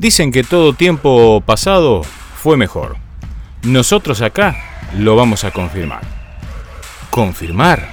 [0.00, 2.00] Dicen que todo tiempo pasado
[2.42, 2.96] fue mejor.
[3.64, 4.56] Nosotros acá
[4.96, 6.00] lo vamos a confirmar.
[7.10, 7.86] Confirmar.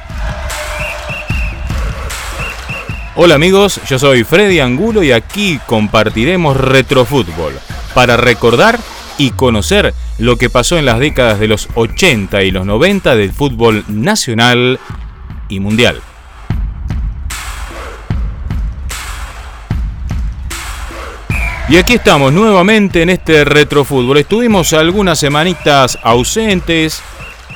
[3.17, 7.59] Hola amigos, yo soy Freddy Angulo y aquí compartiremos retrofútbol
[7.93, 8.79] para recordar
[9.17, 13.33] y conocer lo que pasó en las décadas de los 80 y los 90 del
[13.33, 14.79] fútbol nacional
[15.49, 16.01] y mundial.
[21.69, 24.19] Y aquí estamos nuevamente en este retrofútbol.
[24.19, 27.01] Estuvimos algunas semanitas ausentes,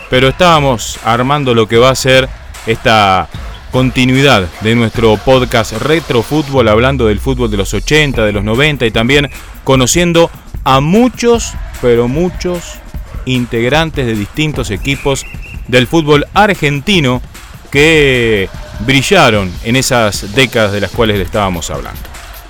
[0.09, 2.27] pero estábamos armando lo que va a ser
[2.65, 3.29] esta
[3.71, 8.91] continuidad de nuestro podcast Retrofútbol, hablando del fútbol de los 80, de los 90 y
[8.91, 9.29] también
[9.63, 10.29] conociendo
[10.65, 12.79] a muchos, pero muchos
[13.23, 15.25] integrantes de distintos equipos
[15.69, 17.21] del fútbol argentino
[17.71, 18.49] que
[18.81, 22.01] brillaron en esas décadas de las cuales le estábamos hablando.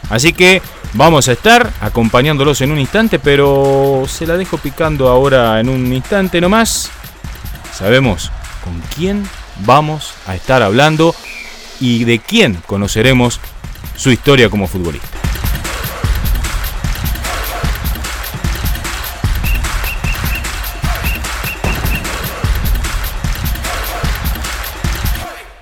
[0.10, 5.60] Así que Vamos a estar acompañándolos en un instante, pero se la dejo picando ahora
[5.62, 6.92] en un instante nomás.
[7.74, 8.30] Sabemos
[8.62, 9.26] con quién
[9.66, 11.16] vamos a estar hablando
[11.80, 13.40] y de quién conoceremos
[13.96, 15.08] su historia como futbolista.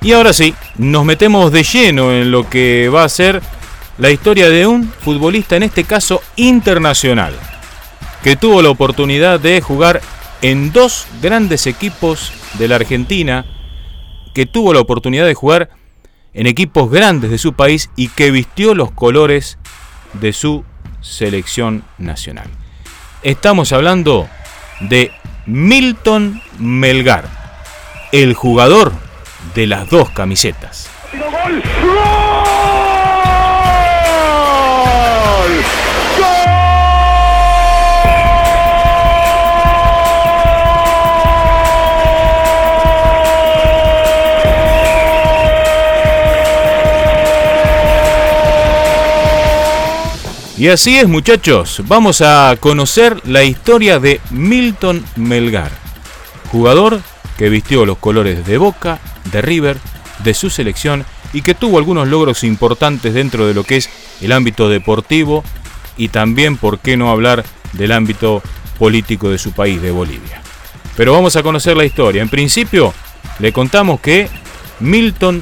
[0.01, 3.43] Y ahora sí, nos metemos de lleno en lo que va a ser
[3.99, 7.35] la historia de un futbolista, en este caso internacional,
[8.23, 10.01] que tuvo la oportunidad de jugar
[10.41, 13.45] en dos grandes equipos de la Argentina,
[14.33, 15.69] que tuvo la oportunidad de jugar
[16.33, 19.57] en equipos grandes de su país y que vistió los colores
[20.13, 20.63] de su
[21.01, 22.47] selección nacional.
[23.21, 24.29] Estamos hablando
[24.79, 25.11] de
[25.45, 27.25] Milton Melgar,
[28.13, 28.93] el jugador
[29.55, 30.89] de las dos camisetas.
[50.59, 55.71] Y así es muchachos, vamos a conocer la historia de Milton Melgar,
[56.51, 56.99] jugador
[57.37, 58.99] que vistió los colores de Boca,
[59.31, 59.77] de River,
[60.21, 63.89] de su selección y que tuvo algunos logros importantes dentro de lo que es
[64.19, 65.45] el ámbito deportivo
[65.95, 68.43] y también, por qué no hablar, del ámbito
[68.77, 70.41] político de su país, de Bolivia.
[70.97, 72.21] Pero vamos a conocer la historia.
[72.21, 72.93] En principio,
[73.39, 74.27] le contamos que
[74.81, 75.41] Milton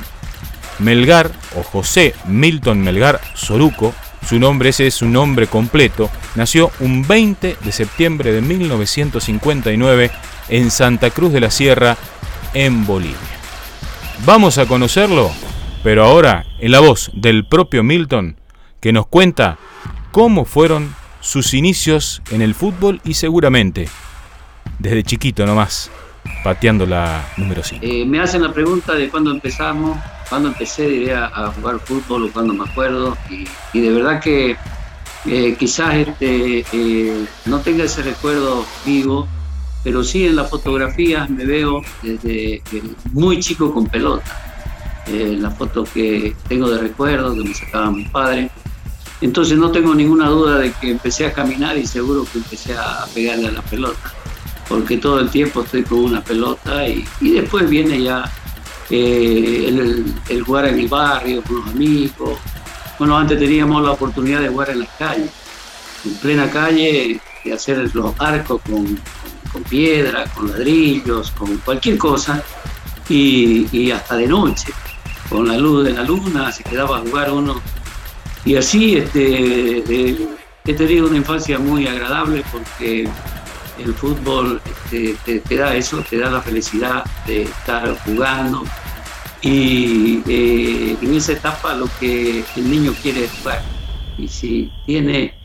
[0.78, 3.96] Melgar, o José Milton Melgar Soruco,
[4.26, 6.10] su nombre, ese es su nombre completo.
[6.36, 10.12] Nació un 20 de septiembre de 1959
[10.50, 11.98] en Santa Cruz de la Sierra,
[12.54, 13.18] en Bolivia.
[14.26, 15.32] Vamos a conocerlo,
[15.84, 18.38] pero ahora en la voz del propio Milton,
[18.82, 19.58] que nos cuenta
[20.12, 23.88] cómo fueron sus inicios en el fútbol y seguramente
[24.80, 25.92] desde chiquito nomás,
[26.44, 27.86] pateando la número 5.
[27.86, 29.98] Eh, me hacen la pregunta de cuándo empezamos
[30.30, 34.58] cuando empecé diré, a, jugar fútbol cuando me acuerdo y, de verdad que
[35.26, 39.28] eh, quizás este, eh, no tenga ese recuerdo vivo,
[39.84, 44.44] pero sí en las fotografías me veo desde eh, muy chico con pelota.
[45.08, 48.50] las fotos que tengo de recuerdo que me sacaba mi padre.
[49.22, 53.06] Entonces no tengo ninguna duda de que empecé a caminar y seguro que empecé a
[53.14, 54.14] pegarle a la pelota,
[54.68, 58.30] porque todo el tiempo estoy con una pelota y después viene ya
[58.90, 62.40] eh, el, jugar en el barrio con los amigos.
[62.98, 65.30] Bueno, antes teníamos la oportunidad de jugar en las calles,
[66.06, 69.00] en plena calle, de hacer los arcos con,
[69.70, 72.44] piedra, con ladrillos, con cualquier cosa,
[73.10, 74.72] y, hasta de noche,
[75.30, 77.62] con la luz de la luna, se quedaba a jugar uno.
[78.46, 80.28] Y así este, eh,
[80.66, 83.08] he tenido una infancia muy agradable porque
[83.80, 88.64] el fútbol este, te, da eso, te da la felicidad de estar jugando.
[89.42, 93.62] Y eh, en esa etapa lo que el niño quiere es jugar.
[94.18, 95.36] Y si tiene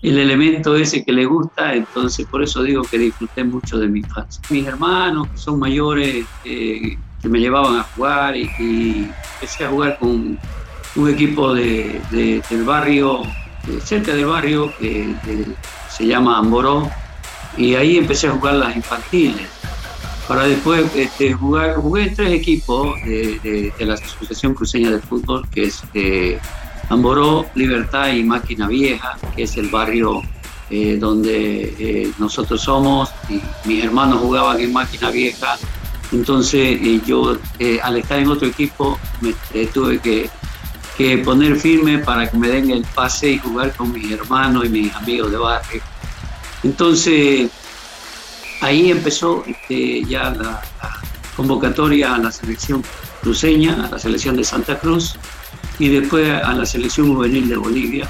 [0.00, 4.00] el elemento ese que le gusta, entonces por eso digo que disfruté mucho de mi
[4.00, 4.42] infancia.
[4.50, 9.98] Mis hermanos, que son mayores, eh, que me llevaban a jugar y, empecé a jugar
[9.98, 10.38] con
[10.96, 13.22] un equipo de, del barrio,
[13.82, 15.14] cerca del barrio, que
[15.88, 16.90] se llama Amboró,
[17.56, 19.48] y ahí empecé a jugar las infantiles.
[20.28, 25.64] Para después este, jugar, jugué en tres equipos de, la Asociación Cruceña de Fútbol, que
[25.64, 26.38] es eh,
[26.88, 30.22] Amboró, Libertad y Máquina Vieja, que es el barrio
[30.70, 33.10] eh, donde eh, nosotros somos,
[33.64, 35.58] mis hermanos jugaban en Máquina Vieja,
[36.12, 37.38] entonces yo
[37.82, 39.32] al estar en otro equipo me
[39.66, 44.66] tuve que poner firme para que me den el pase y jugar con mis hermanos
[44.66, 45.91] y mis amigos de barrio.
[46.62, 47.50] Entonces,
[48.60, 50.62] ahí empezó este, ya la,
[51.36, 52.84] convocatoria a la selección
[53.20, 55.16] cruceña, a la selección de Santa Cruz
[55.78, 58.08] y después a la selección juvenil de Bolivia,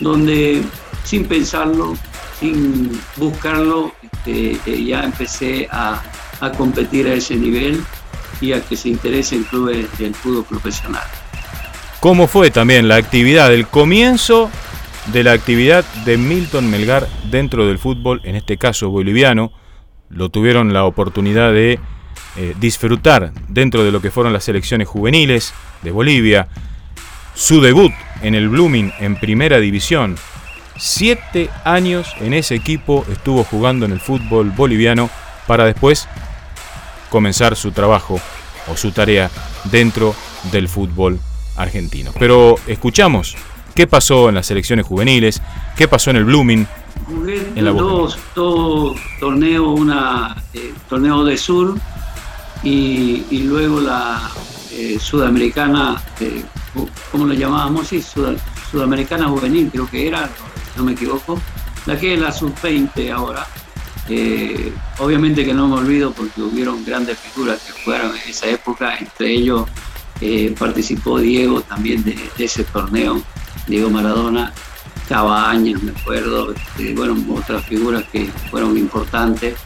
[0.00, 0.62] donde
[1.04, 1.96] sin pensarlo,
[2.38, 6.02] sin buscarlo, este, eh, ya empecé a,
[6.56, 7.84] competir a ese nivel
[8.40, 11.04] y a que se interese en clubes del fútbol profesional.
[12.00, 14.50] Cómo fue también la actividad, el comienzo
[15.06, 19.52] de la actividad de Milton Melgar dentro del fútbol, en este caso boliviano.
[20.08, 21.80] Lo tuvieron la oportunidad de
[22.36, 26.48] eh, disfrutar dentro de lo que fueron las selecciones juveniles de Bolivia.
[27.34, 30.16] Su debut en el Blooming en primera división.
[30.76, 35.10] Siete años en ese equipo estuvo jugando en el fútbol boliviano
[35.46, 36.08] para después
[37.10, 38.20] comenzar su trabajo
[38.68, 39.30] o su tarea
[39.64, 40.14] dentro
[40.50, 41.20] del fútbol
[41.56, 42.14] argentinos.
[42.18, 43.36] Pero escuchamos
[43.74, 45.40] qué pasó en las selecciones juveniles,
[45.76, 46.66] qué pasó en el Blooming.
[47.06, 51.76] Jugué en la dos, dos torneos, una eh, torneo de sur
[52.62, 54.30] y, luego la
[54.72, 56.44] eh, sudamericana, eh,
[57.10, 57.88] ¿cómo lo llamábamos?
[57.88, 58.02] Sí,
[58.70, 60.30] sudamericana juvenil creo que era,
[60.76, 61.40] no me equivoco,
[61.86, 63.46] la que es la sub-20 ahora.
[64.98, 69.32] obviamente que no me olvido porque hubieron grandes figuras que jugaron en esa época, entre
[69.32, 69.68] ellos
[70.24, 73.20] eh, participó Diego también de, ese torneo,
[73.66, 74.52] Diego Maradona,
[75.08, 79.56] Cabañas, me acuerdo, este, bueno, otras figuras que fueron importantes.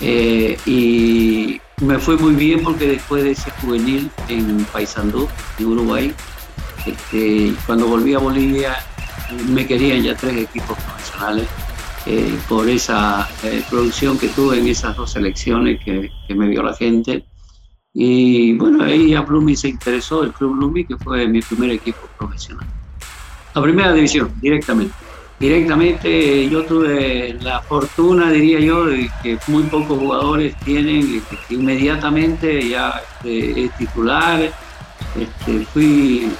[0.00, 5.28] Eh, y me fue muy bien porque después de ese juvenil en Paysandú,
[5.58, 6.14] en Uruguay,
[6.86, 8.76] este, cuando volví a Bolivia
[9.48, 11.48] me querían ya tres equipos profesionales
[12.04, 13.26] eh, por esa
[13.70, 17.24] producción que tuve en esas dos selecciones que, que me vio la gente
[17.96, 22.00] y bueno, ahí a Blumi se interesó, el Club Blumi, que fue mi primer equipo
[22.18, 22.66] profesional.
[23.54, 24.94] La primera división, directamente.
[25.38, 32.68] Directamente yo tuve la fortuna, diría yo, de que muy pocos jugadores tienen, que inmediatamente
[32.68, 34.40] ya este, es titular.
[35.20, 36.32] Este, fui,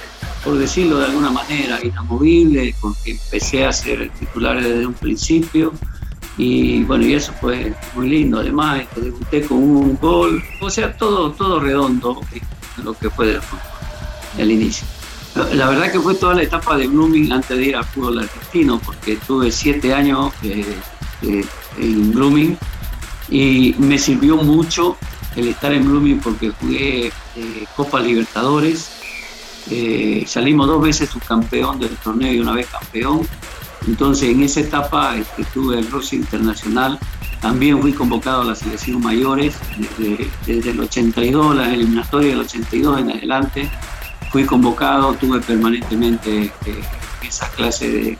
[0.43, 5.73] por decirlo de alguna manera, inamovible, porque empecé a ser titular desde un principio.
[6.37, 8.39] Y bueno, y eso fue muy lindo.
[8.39, 10.43] Además, este, debuté con un gol.
[10.61, 12.19] O sea, todo, todo redondo
[12.83, 13.61] lo que fue del fútbol,
[14.37, 14.94] el inicio.
[15.53, 18.79] La verdad que fue toda la etapa de Blooming antes de ir al fútbol argentino,
[18.79, 20.65] porque tuve siete años eh,
[21.23, 21.45] eh,
[21.77, 22.57] en Blooming
[23.29, 24.97] y me sirvió mucho
[25.35, 28.91] el estar en Blooming porque jugué eh, Copa Libertadores.
[30.25, 33.27] salimos dos veces subcampeón del torneo y una vez campeón
[33.87, 36.99] entonces, en esa etapa este, tuve el roce internacional.
[37.41, 39.55] También fui convocado a las selecciones mayores
[40.47, 43.69] desde, el 82, la eliminatoria del 82 en adelante.
[44.35, 46.81] Fui convocado, tuve permanentemente eh,
[47.25, 48.17] esa clase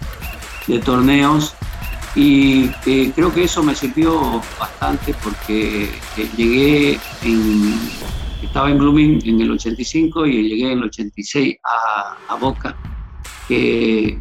[0.65, 1.53] de, torneos
[2.15, 7.77] y eh, creo que eso me sirvió bastante porque eh, llegué en,
[8.41, 12.77] estaba en Blooming en el 85 y llegué en el 86 a, a Boca,
[13.49, 14.17] que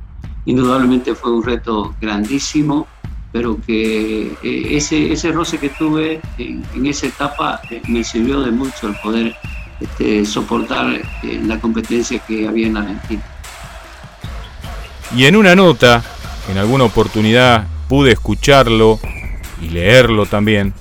[0.47, 2.89] indudablemente fue un reto grandísimo,
[3.31, 8.51] pero que eh, ese, ese roce que tuve en, esa etapa eh, me sirvió de
[8.51, 9.37] mucho el poder
[9.81, 13.23] este, soportar eh, la competencia que había en Argentina.
[15.17, 16.03] Y en una nota,
[16.51, 18.99] en alguna oportunidad pude escucharlo
[19.63, 20.75] y leerlo también,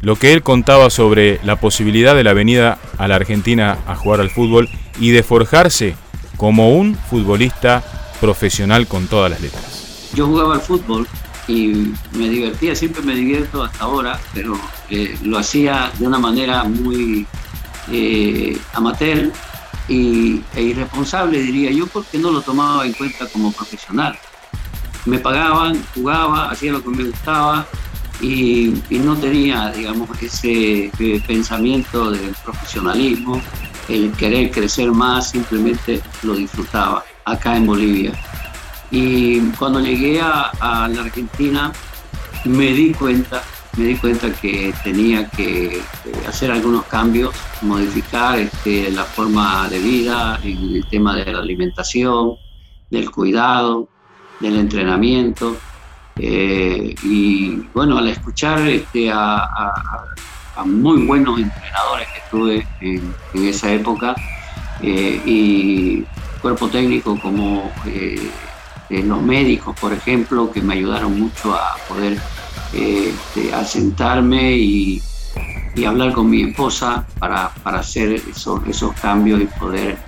[0.00, 4.20] lo que él contaba sobre la posibilidad de la venida a la Argentina a jugar
[4.20, 4.68] al fútbol
[5.00, 5.94] y de forjarse
[6.36, 7.82] como un futbolista
[8.20, 10.10] profesional con todas las letras.
[10.14, 11.06] Yo jugaba al fútbol
[11.48, 14.58] y me divertía, siempre me divierto hasta ahora, pero
[14.90, 17.26] eh, lo hacía de una manera muy
[17.90, 19.32] eh, amateur
[19.88, 24.18] y, e irresponsable, diría yo, porque no lo tomaba en cuenta como profesional.
[25.04, 27.66] Me pagaban, jugaba, hacía lo que me gustaba
[28.20, 30.90] y, no tenía, digamos, ese
[31.26, 33.40] pensamiento del profesionalismo,
[33.88, 38.12] el querer crecer más, simplemente lo disfrutaba acá en Bolivia.
[38.90, 41.72] Y cuando llegué a, la Argentina
[42.44, 43.42] me di cuenta,
[43.76, 45.80] me di cuenta que tenía que
[46.28, 52.36] hacer algunos cambios, modificar este, la forma de vida, en el tema de la alimentación,
[52.90, 53.88] del cuidado,
[54.40, 55.56] del entrenamiento.
[56.16, 59.48] Eh, y bueno, al escuchar este, a,
[60.64, 64.14] muy buenos entrenadores que tuve en, esa época
[64.80, 66.04] eh, y
[66.40, 68.30] cuerpo técnico como eh,
[68.90, 72.18] eh, los médicos, por ejemplo, que me ayudaron mucho a poder
[72.74, 75.02] eh, este, asentarme y,
[75.86, 79.98] hablar con mi esposa para, hacer esos, esos cambios y poder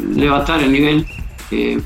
[0.00, 1.06] levantar el nivel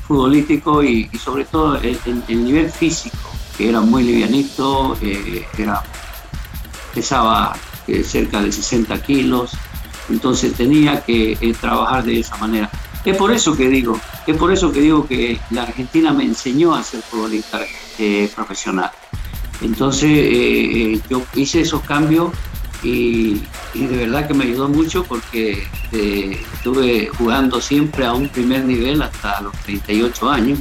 [0.07, 1.97] futbolístico y, sobre todo el,
[2.29, 3.17] nivel físico,
[3.57, 4.97] que era muy livianito,
[5.57, 5.83] era,
[6.95, 7.53] pesaba
[8.01, 9.51] cerca de 60 kilos,
[10.09, 12.69] entonces tenía que trabajar de esa manera.
[13.03, 16.73] Es por eso que digo, es por eso que digo que la Argentina me enseñó
[16.73, 17.59] a ser futbolista
[18.35, 18.91] profesional.
[19.61, 22.31] Entonces eh, eh, yo hice esos cambios
[22.83, 23.41] y,
[23.75, 29.01] de verdad que me ayudó mucho porque eh, estuve jugando siempre a un primer nivel
[29.01, 30.59] hasta los 38 años.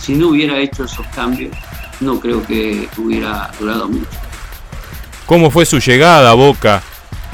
[0.00, 1.54] si no hubiera hecho esos cambios,
[2.00, 4.08] no creo que hubiera durado mucho.
[5.26, 6.82] ¿Cómo fue su llegada a Boca?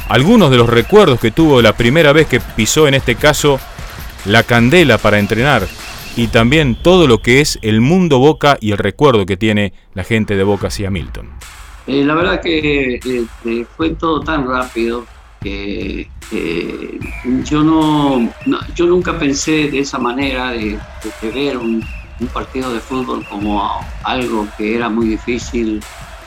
[0.09, 3.61] Algunos de los recuerdos que tuvo la primera vez que pisó en este caso
[4.25, 5.67] la candela para entrenar
[6.17, 10.03] y también todo lo que es el mundo Boca y el recuerdo que tiene la
[10.03, 11.29] gente de Boca hacia Milton.
[11.87, 15.05] Eh, la verdad que este, fue todo tan rápido
[15.43, 16.09] que
[17.45, 18.29] yo no,
[18.75, 20.79] yo nunca pensé de esa manera de,
[21.23, 21.85] ver un,
[22.33, 23.63] partido de fútbol como
[24.03, 25.81] algo que era muy difícil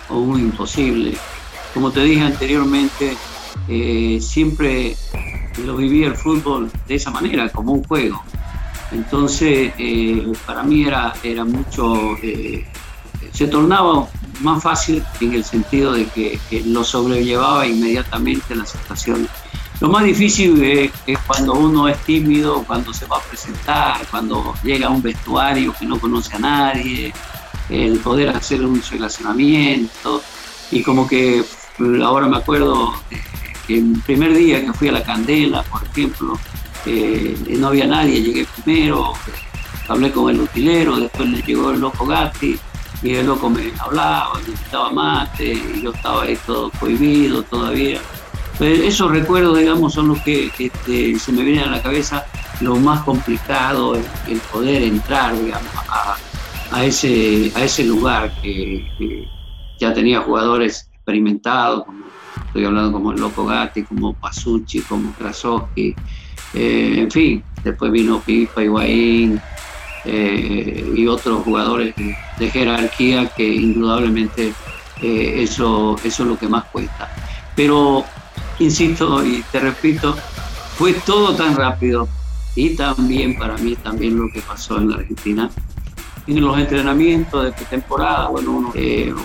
[0.08, 1.18] o muy imposible.
[1.74, 3.18] Como te dije anteriormente,
[3.68, 4.96] eh, siempre
[5.66, 8.24] lo vivía el fútbol de esa manera, como un juego.
[8.92, 12.66] Entonces, eh, para mí era, era mucho, eh,
[13.32, 14.08] se tornaba
[14.42, 19.28] más fácil en el sentido de que, lo sobrellevaba inmediatamente la situación.
[19.80, 20.92] Lo más difícil es,
[21.26, 25.86] cuando uno es tímido, cuando se va a presentar, cuando llega a un vestuario que
[25.86, 27.14] no conoce a nadie,
[27.70, 30.22] el poder hacer un relacionamiento.
[30.72, 31.46] Y como que
[32.04, 32.94] ahora me acuerdo
[33.68, 36.38] que el primer día que fui a la Candela, por ejemplo,
[36.86, 39.14] eh, no había nadie, llegué primero,
[39.88, 42.58] hablé con el utilero, después le llegó el loco Gatti
[43.02, 48.00] y el loco me hablaba, me invitaba mate, yo estaba ahí todo prohibido todavía.
[48.58, 52.26] Pues esos recuerdos, digamos, son los que este, se me vienen a la cabeza,
[52.60, 55.72] lo más complicado, el, poder entrar, digamos,
[56.72, 59.26] a, ese, a ese lugar que,
[59.80, 62.04] ya tenía jugadores experimentados, como,
[62.48, 65.96] estoy hablando como el Loco Gatti, como Pasucci, como Krasowski,
[66.54, 69.40] eh, en fin, después vino Pipa, Higuaín
[70.06, 74.54] eh, y otros jugadores de, jerarquía que indudablemente
[75.02, 77.10] eh, eso, eso es lo que más cuesta.
[77.56, 78.06] Pero,
[78.60, 80.16] insisto y te repito,
[80.78, 82.08] fue todo tan rápido
[82.56, 85.50] y también para mí también lo que pasó en la Argentina.
[86.28, 88.72] En los entrenamientos de pretemporada, bueno,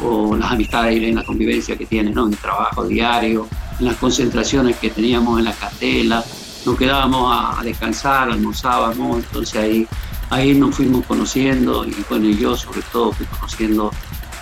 [0.02, 2.26] o las amistades y la convivencia que tiene, ¿no?
[2.26, 3.46] en el trabajo diario,
[3.78, 6.24] en las concentraciones que teníamos en la cartela,
[6.64, 9.88] nos quedábamos a, descansar, almorzábamos, entonces ahí,
[10.30, 13.90] ahí nos fuimos conociendo y bueno, yo sobre todo fui conociendo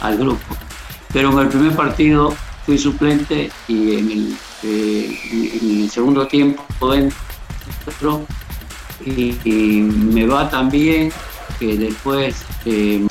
[0.00, 0.56] al grupo.
[1.12, 8.26] Pero en el primer partido fui suplente y en el, eh, segundo tiempo entro
[9.04, 11.12] y, me va tan bien
[11.58, 13.04] que después eh,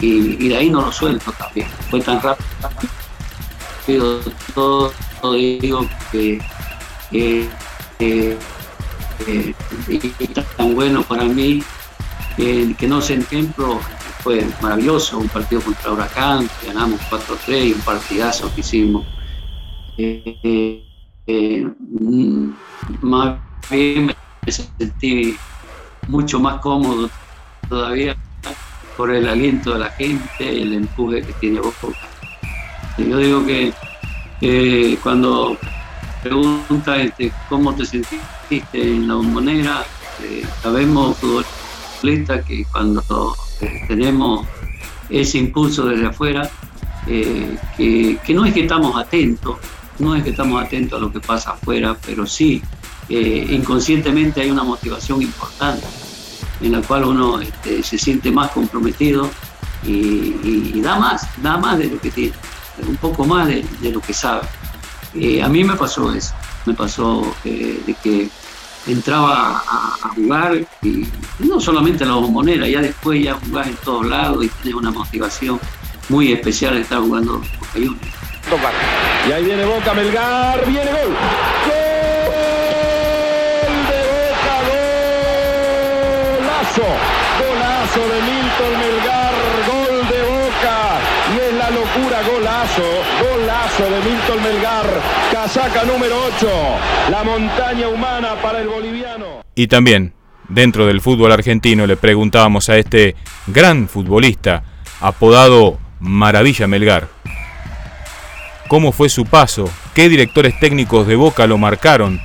[0.00, 1.68] y, de ahí no lo suelto también.
[1.90, 4.20] Fue tan rápido
[4.54, 6.40] todo, todo digo que
[7.12, 7.48] eh,
[9.88, 11.62] y tan bueno para mí,
[12.36, 13.80] que no sé, ejemplo,
[14.22, 19.06] fue maravilloso, un partido contra Huracán, ganamos 4-3 y un partidazo que hicimos.
[19.98, 20.82] Eh,
[21.26, 21.68] eh,
[23.00, 23.38] más
[23.70, 25.36] bien me sentí
[26.08, 27.10] mucho más cómodo
[27.68, 28.16] todavía
[28.96, 31.88] por el aliento de la gente, el empuje que tiene Boca.
[32.98, 35.56] Yo digo que cuando
[36.22, 39.84] pregunta este, cómo te sentiste en la bombonera.
[40.22, 44.46] Eh, sabemos, futbolistas, que cuando eh, tenemos
[45.10, 46.48] ese impulso desde afuera,
[47.06, 49.58] eh, que, no es que estamos atentos,
[49.98, 52.62] no es que estamos atentos a lo que pasa afuera, pero sí,
[53.08, 55.86] inconscientemente hay una motivación importante
[56.62, 59.28] en la cual uno este, se siente más comprometido
[59.84, 62.32] y, da más, da más de lo que tiene,
[62.86, 64.46] un poco más de lo que sabe.
[65.14, 66.34] Eh, a mí me pasó eso,
[66.66, 68.28] me pasó eh, de que
[68.86, 71.06] entraba a, jugar y
[71.38, 74.90] no solamente en la bombonera, ya después ya jugás en todos lados y tenés una
[74.90, 75.60] motivación
[76.08, 77.40] muy especial de estar jugando
[78.50, 78.70] Boca
[79.28, 81.00] Y ahí viene Boca, Melgar, viene gol.
[81.00, 81.78] ¡Gol
[83.88, 84.54] de Boca!
[86.36, 86.88] ¡Golazo!
[87.40, 89.34] Golazo de Milton Melgar,
[89.68, 90.76] gol de Boca.
[91.32, 92.88] Y es la locura, golazo,
[93.78, 95.00] golazo de Milton Melgar,
[95.32, 96.48] casaca número 8,
[97.10, 99.42] la montaña humana para el boliviano.
[99.54, 100.12] Y también,
[100.48, 104.64] dentro del fútbol argentino, le preguntábamos a este gran futbolista,
[105.00, 107.08] apodado Maravilla Melgar,
[108.68, 112.20] cómo fue su paso, qué directores técnicos de Boca lo marcaron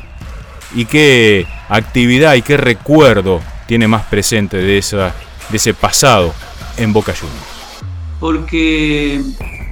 [0.76, 5.14] y qué actividad y qué recuerdo tiene más presente de, esa,
[5.50, 6.34] de ese pasado
[6.78, 7.84] en Boca Juniors?
[8.20, 9.22] Porque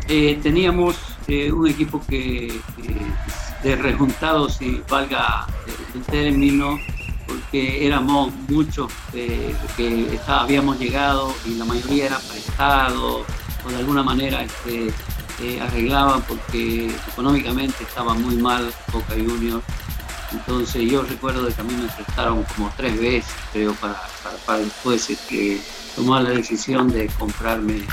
[0.08, 2.60] eh, teníamos eh, un equipo que
[3.64, 5.48] de rejuntados, si valga
[5.96, 6.78] el término,
[7.26, 13.26] porque éramos muchos que habíamos llegado y la mayoría era prestado
[13.66, 14.92] o de alguna manera este,
[15.42, 19.64] eh, arreglaban porque económicamente estaba muy mal Boca Juniors.
[20.32, 24.02] Entonces yo recuerdo que a me prestaron como tres veces, creo, para,
[24.46, 25.62] para, después este,
[25.96, 27.84] tomar la decisión de comprarme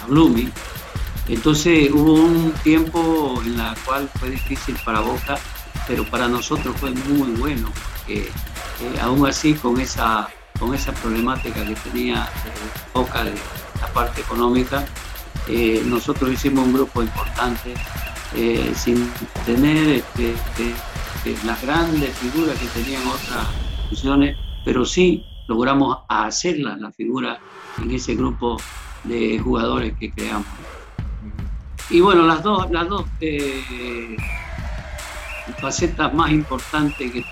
[0.00, 0.52] a Blooming.
[1.28, 5.38] Entonces hubo un tiempo en la cual fue difícil para Boca,
[5.86, 11.64] pero para nosotros fue muy bueno, porque eh, aún así con esa, con esa problemática
[11.64, 13.32] que tenía eh, Boca de
[13.80, 14.84] la parte económica,
[15.48, 17.74] eh, nosotros hicimos un grupo importante
[18.74, 19.12] sin
[19.44, 23.46] tener este, este, las grandes figuras que tenían otras
[23.82, 27.38] instituciones, pero sí logramos hacerlas, la figura
[27.76, 28.56] en ese grupo
[29.04, 30.46] de jugadores que creamos.
[31.90, 34.16] Y bueno, las dos, las dos eh,
[35.60, 37.22] facetas más importantes que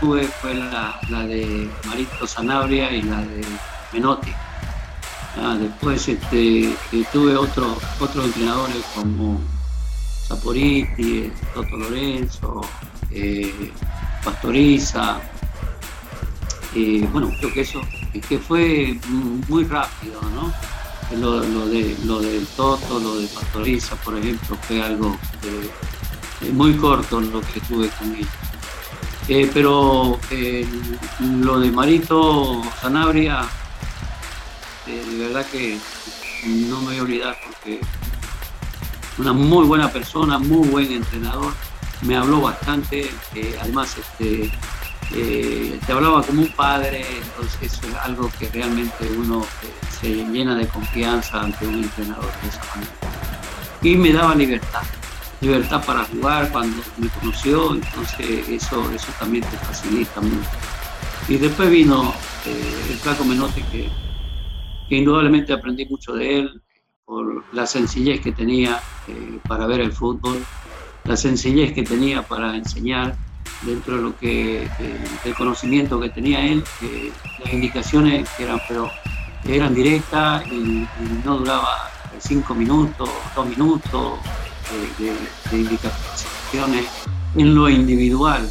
[0.00, 3.44] tuve fue la, de Marito Sanabria y la de
[3.92, 4.32] Menotti.
[5.38, 9.40] Ah, después este, eh, tuve otros otros entrenadores como
[10.26, 12.62] Saporiti, Toto Lorenzo,
[13.10, 13.72] eh,
[14.24, 15.20] Pastoriza.
[17.12, 17.80] bueno, creo que eso
[18.28, 18.98] que fue
[19.48, 20.52] muy rápido, ¿no?
[21.14, 25.16] Lo, de, lo del Toto, lo de Pastoriza, por ejemplo, fue algo
[26.42, 28.26] eh, muy corto lo que tuve con él.
[29.28, 30.66] Eh, pero eh,
[31.20, 33.46] lo de Marito Sanabria,
[34.86, 35.78] de verdad que
[36.44, 37.80] no me voy a olvidar porque
[39.18, 41.52] una muy buena persona, muy buen entrenador,
[42.02, 43.10] me habló bastante,
[43.60, 44.52] además este,
[45.14, 50.56] eh, te hablaba como un padre, entonces es algo que realmente uno eh, se llena
[50.56, 52.92] de confianza ante un entrenador de esa manera.
[53.82, 54.82] Y me daba libertad,
[55.40, 60.50] libertad para jugar cuando me conoció, entonces eso, eso también te facilita mucho.
[61.28, 62.12] Y después vino
[62.44, 63.88] eh, el Flaco Menotti, que,
[64.88, 66.62] que, indudablemente aprendí mucho de él,
[67.04, 68.80] por la sencillez que tenía
[69.46, 70.44] para ver el fútbol,
[71.04, 73.16] la sencillez que tenía para enseñar
[73.62, 76.64] dentro de lo que eh, el conocimiento que tenía él,
[77.44, 78.90] las indicaciones eran, pero
[79.44, 80.86] eran directas y,
[81.24, 84.18] no duraba cinco minutos, dos minutos
[85.00, 85.14] eh,
[85.50, 86.86] de, indicaciones
[87.34, 88.50] en lo individual.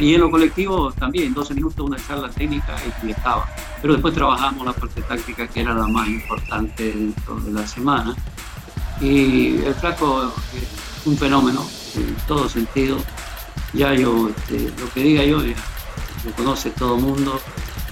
[0.00, 3.48] Y en lo colectivo también, 12 minutos una charla técnica y estaba.
[3.80, 8.16] Pero después trabajamos la parte táctica que era la más importante dentro de la semana.
[9.00, 12.98] Y el flaco es un fenómeno en todo sentido
[13.72, 17.40] ya yo, este, lo que diga yo, lo conoce todo el mundo,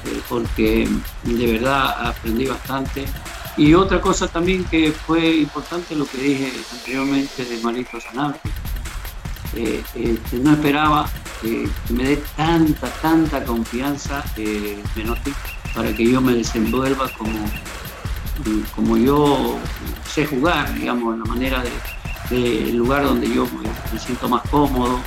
[0.06, 0.88] eh, porque
[1.24, 3.06] de verdad aprendí bastante.
[3.56, 8.40] Y otra cosa también que fue importante, lo que dije anteriormente de Marito Sanabria.
[9.54, 11.08] Eh, este, no esperaba
[11.40, 14.82] que me dé tanta, tanta confianza eh,
[15.74, 17.38] para que yo me desenvuelva como,
[18.74, 19.58] como yo
[20.06, 21.62] sé jugar, digamos, la manera
[22.30, 23.46] de, lugar donde yo
[23.92, 24.98] me siento más cómodo,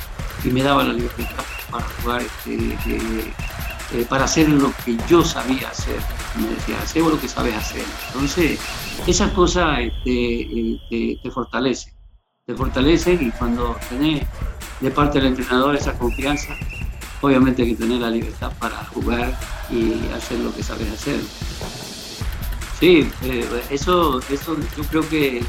[0.44, 2.76] y me daba la libertad para jugar, este,
[3.92, 6.00] eh, para hacer lo que yo sabía hacer.
[6.36, 7.84] Me decía, hacer lo que sabes hacer.
[8.08, 8.60] Entonces,
[9.06, 11.92] esas cosas este, eh, te, fortalecen,
[12.46, 14.26] te fortalecen y cuando tenés
[14.80, 16.54] de parte del entrenador esa confianza,
[17.20, 19.38] obviamente hay que tener la libertad para jugar
[19.70, 21.20] y hacer lo que sabes hacer.
[22.78, 25.42] Sí, eh, eso, eso yo creo que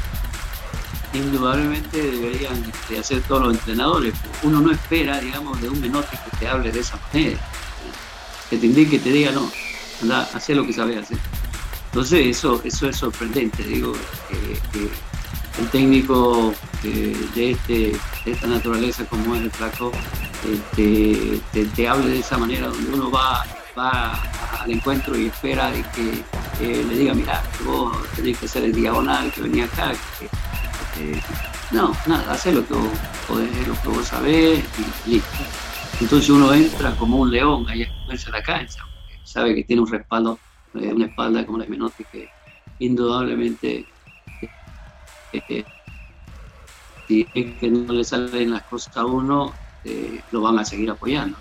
[1.18, 4.14] indudablemente deberían este, hacer todos los entrenadores.
[4.42, 7.38] Uno no espera, digamos, de un menote que te hable de esa manera,
[8.50, 9.50] que te te diga, no,
[10.02, 11.18] anda, haz lo que sabes hacer.
[11.86, 13.92] Entonces, eso, eso es sorprendente, digo,
[14.72, 14.88] que,
[15.60, 17.92] el técnico de, este,
[18.24, 19.92] esta naturaleza como es el flaco,
[20.50, 21.40] este,
[21.76, 23.44] te, hable de esa manera, donde uno va,
[23.76, 24.14] va
[24.60, 29.30] al encuentro y espera de que le diga, mira, vos tenés que hacer el diagonal
[29.32, 29.92] que venía acá,
[30.98, 31.20] eh,
[31.70, 34.64] no, nada, hace lo que vos podés, lo que vos sabés
[35.06, 35.28] y listo.
[36.00, 38.84] Entonces uno entra como un león ahí a comerse la cancha,
[39.24, 40.38] sabe que tiene un respaldo,
[40.74, 42.28] eh, una espalda como la Menotti que
[42.78, 43.86] indudablemente
[45.32, 45.64] eh,
[47.08, 49.52] si es que no le salen las cosas a uno,
[50.30, 51.36] lo van a seguir apoyando.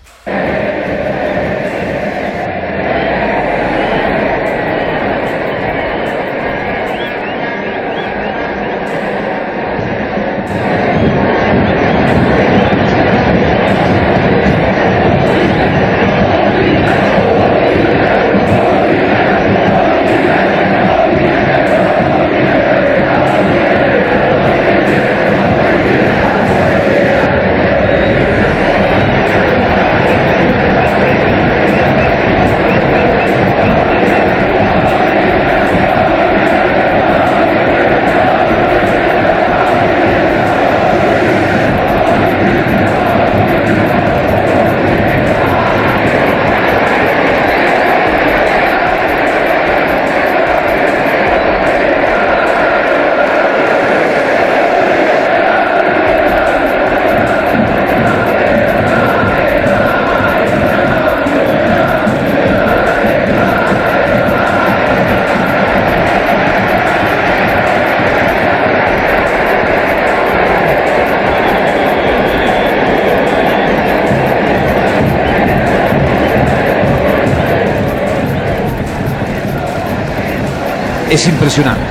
[81.12, 81.82] Es impresionante.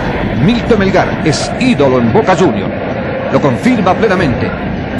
[0.42, 2.72] Milton Melgar es ídolo en Boca Juniors.
[3.30, 4.50] Lo confirma plenamente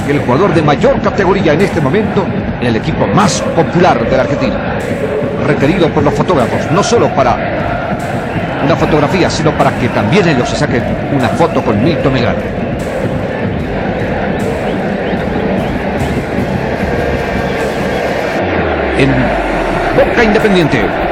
[0.07, 2.23] el jugador de mayor categoría en este momento
[2.59, 4.77] en el equipo más popular de la Argentina.
[5.47, 7.35] Requerido por los fotógrafos, no solo para
[8.63, 10.83] una fotografía, sino para que también ellos se saquen
[11.17, 12.35] una foto con Milton Melgar.
[18.99, 19.09] En
[19.97, 21.10] Boca Independiente.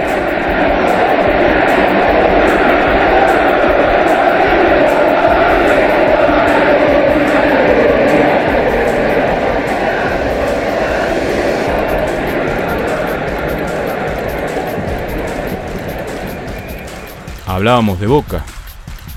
[17.59, 18.43] Hablábamos de Boca,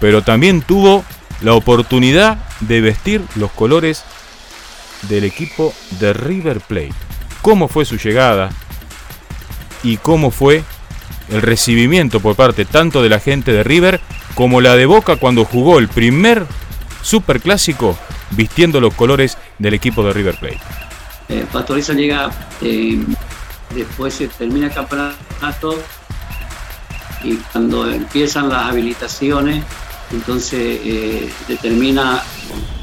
[0.01, 1.05] pero también tuvo
[1.43, 4.05] la oportunidad de vestir los colores
[5.09, 6.95] del equipo de River Plate.
[7.41, 8.51] ¿Cómo fue su llegada?
[9.83, 10.65] ¿Y cómo fue
[11.31, 14.01] el recibimiento por parte tanto de la gente de River
[14.35, 16.45] como la de Boca cuando jugó el primer
[17.01, 17.97] superclásico
[18.33, 20.61] vistiendo los colores del equipo de River Plate?
[21.29, 23.05] Eh, Pastoriza llega, eh,
[23.75, 25.83] después se termina el campeonato
[27.25, 29.65] y cuando empiezan las habilitaciones,
[30.13, 32.23] entonces eh, determina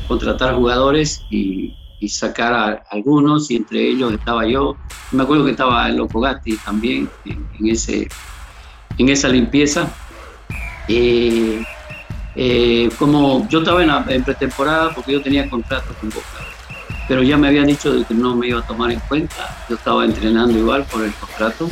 [0.08, 1.76] contratar jugadores y,
[2.08, 4.78] sacar a algunos, y entre ellos estaba yo.
[5.12, 8.08] Me acuerdo que estaba el Loco Gatti también en, ese,
[8.98, 9.92] en esa limpieza.
[10.88, 11.62] Eh,
[12.36, 16.26] eh, como yo estaba en, pretemporada porque yo tenía contrato con Boca,
[17.08, 19.66] pero ya me habían dicho que no me iba a tomar en cuenta.
[19.68, 21.70] Yo estaba entrenando igual por el contrato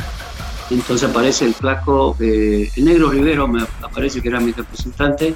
[0.74, 5.34] entonces aparece el flaco, eh, el negro Rivero me aparece que era mi representante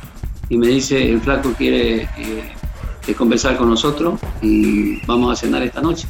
[0.48, 5.80] y me dice, el flaco quiere eh, conversar con nosotros y vamos a cenar esta
[5.80, 6.06] noche.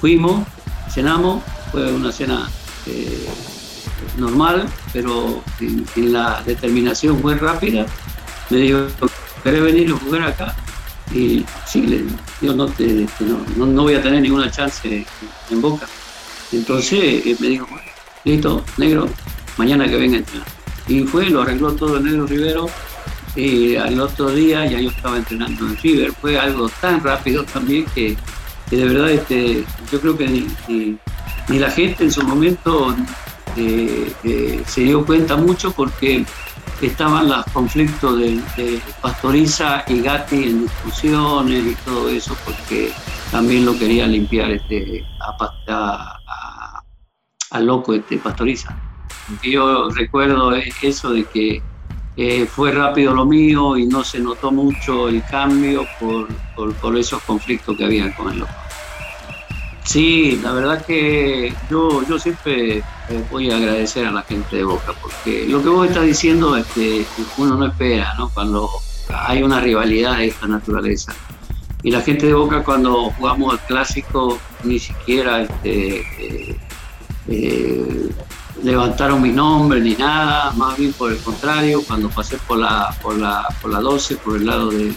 [0.00, 0.46] Fuimos,
[0.90, 2.48] cenamos, fue una cena
[2.86, 3.26] eh,
[4.16, 7.84] normal, pero en, la determinación fue rápida.
[8.48, 8.86] Me dijo,
[9.42, 10.56] ¿querés venir a jugar acá?
[11.12, 12.06] Y sí,
[12.40, 12.66] yo no,
[13.56, 15.06] no, no, voy a tener ninguna chance
[15.50, 15.86] en Boca.
[16.52, 17.85] Entonces me dijo, bueno,
[18.26, 19.08] listo, negro,
[19.56, 20.48] mañana que venga a entrenar.
[20.88, 22.66] Y fue, lo arregló todo el negro Rivero.
[23.34, 26.12] Y al otro día ya yo estaba entrenando en River.
[26.12, 28.16] Fue algo tan rápido también que,
[28.70, 30.26] de verdad este, yo creo que
[30.68, 32.96] ni, la gente en su momento
[33.56, 36.24] eh, eh, se dio cuenta mucho porque
[36.80, 38.40] estaban los conflictos de,
[39.00, 42.92] Pastoriza y Gatti en discusiones y todo eso porque
[43.30, 46.18] también lo quería limpiar este, a,
[47.50, 48.76] al loco este pastoriza.
[49.42, 51.62] Yo recuerdo eso de que
[52.16, 56.28] eh, fue rápido lo mío y no se notó mucho el cambio por,
[56.74, 58.52] por, esos conflictos que había con el loco.
[59.84, 64.64] Sí, la verdad que yo, yo siempre eh, voy a agradecer a la gente de
[64.64, 67.04] Boca, porque lo que vos estás diciendo es que
[67.36, 68.30] uno no espera, ¿no?
[68.30, 68.68] Cuando
[69.08, 71.14] hay una rivalidad de esta naturaleza.
[71.82, 76.56] Y la gente de Boca cuando jugamos al clásico ni siquiera este, eh,
[77.28, 78.10] eh,
[78.62, 83.16] levantaron mi nombre ni nada, más bien por el contrario, cuando pasé por la, por
[83.18, 84.94] la, por la 12, por el lado de,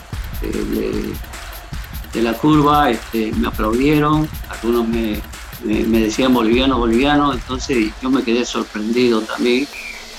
[2.14, 5.22] de, la curva, este, me aplaudieron, algunos me,
[5.64, 9.68] me, decían boliviano, boliviano, entonces yo me quedé sorprendido también.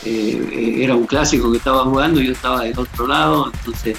[0.04, 3.98] Eh, era un clásico que estaba jugando, yo estaba del otro lado, entonces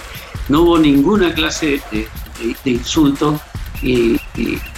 [0.50, 2.08] no hubo ninguna clase de,
[2.64, 3.40] de insulto
[3.82, 4.20] y,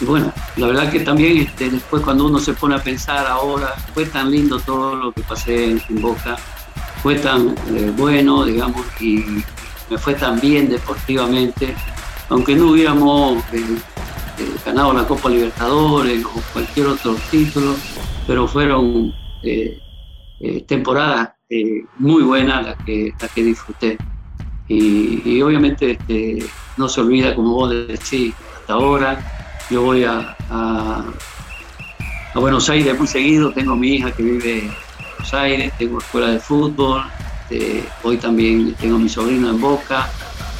[0.01, 4.05] bueno, la verdad que también este, después cuando uno se pone a pensar ahora, fue
[4.05, 6.37] tan lindo todo lo que pasé en, Boca,
[7.01, 9.23] fue tan eh, bueno, digamos, y
[9.89, 11.75] me fue tan bien deportivamente,
[12.29, 13.77] aunque no hubiéramos eh,
[14.39, 17.75] eh, ganado la Copa Libertadores o cualquier otro título,
[18.25, 19.13] pero fueron
[20.67, 21.31] temporadas
[21.99, 23.97] muy buenas las que, las que disfruté.
[24.69, 26.39] Y, obviamente este,
[26.77, 29.19] no se olvida, como vos decís, hasta ahora.
[29.69, 31.03] Yo voy a, a,
[32.35, 34.73] Buenos Aires muy seguido, tengo mi hija que vive en
[35.09, 37.03] Buenos Aires, tengo escuela de fútbol,
[37.41, 40.09] este, hoy también tengo mi sobrino en Boca,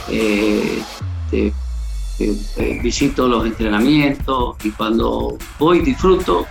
[0.09, 0.83] eh,
[1.25, 1.47] este,
[2.19, 6.45] eh, eh, visito los entrenamientos y cuando voy disfruto,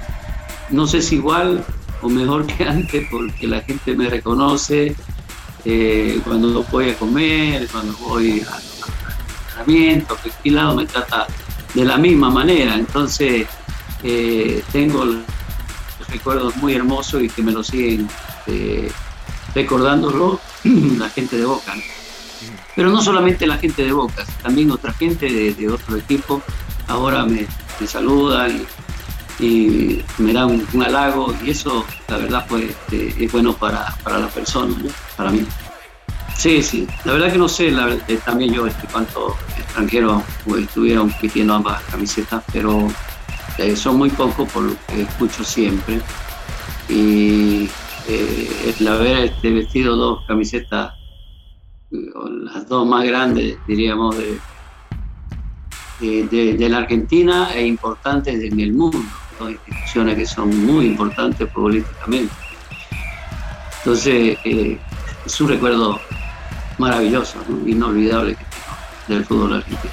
[0.70, 1.64] no sé si igual
[2.00, 4.96] o mejor que antes porque la gente me reconoce
[6.24, 8.58] cuando voy a comer, cuando voy a,
[9.62, 11.26] entrenamiento, que lado me trata
[11.74, 12.74] de la misma manera.
[12.74, 13.46] Entonces,
[14.02, 15.04] eh, tengo
[16.08, 18.08] recuerdos muy hermosos y que me lo siguen
[18.46, 18.90] eh,
[19.54, 21.74] recordándolo la gente de Boca.
[22.74, 26.42] Pero no solamente la gente de Boca, también otra gente de, otro equipo
[26.88, 27.46] ahora me,
[27.86, 28.64] saludan
[29.38, 34.74] y, me dan un, halago y eso la verdad pues es bueno para, la persona,
[35.16, 35.46] para mí.
[36.36, 40.22] Sí, sí, la verdad que no sé, eh, también yo este, cuántos extranjeros
[40.58, 42.88] estuvieron pidiendo ambas camisetas, pero
[43.58, 46.00] eh, son muy pocos por lo que escucho siempre.
[46.88, 47.68] Y
[48.08, 50.94] eh, el haber este, vestido dos camisetas,
[51.90, 54.40] las dos más grandes, diríamos, de,
[56.00, 58.98] de, la Argentina e importantes en el mundo,
[59.38, 62.34] dos instituciones que son muy importantes políticamente.
[63.78, 66.00] Entonces, es un recuerdo
[66.78, 68.36] maravilloso, inolvidable
[69.08, 69.92] del fútbol argentino.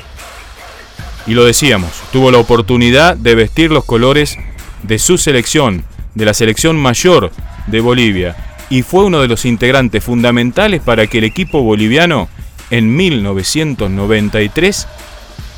[1.27, 4.37] Y lo decíamos, tuvo la oportunidad de vestir los colores
[4.83, 5.83] de su selección,
[6.15, 7.31] de la selección mayor
[7.67, 8.35] de Bolivia,
[8.69, 12.29] y fue uno de los integrantes fundamentales para que el equipo boliviano
[12.69, 14.87] en 1993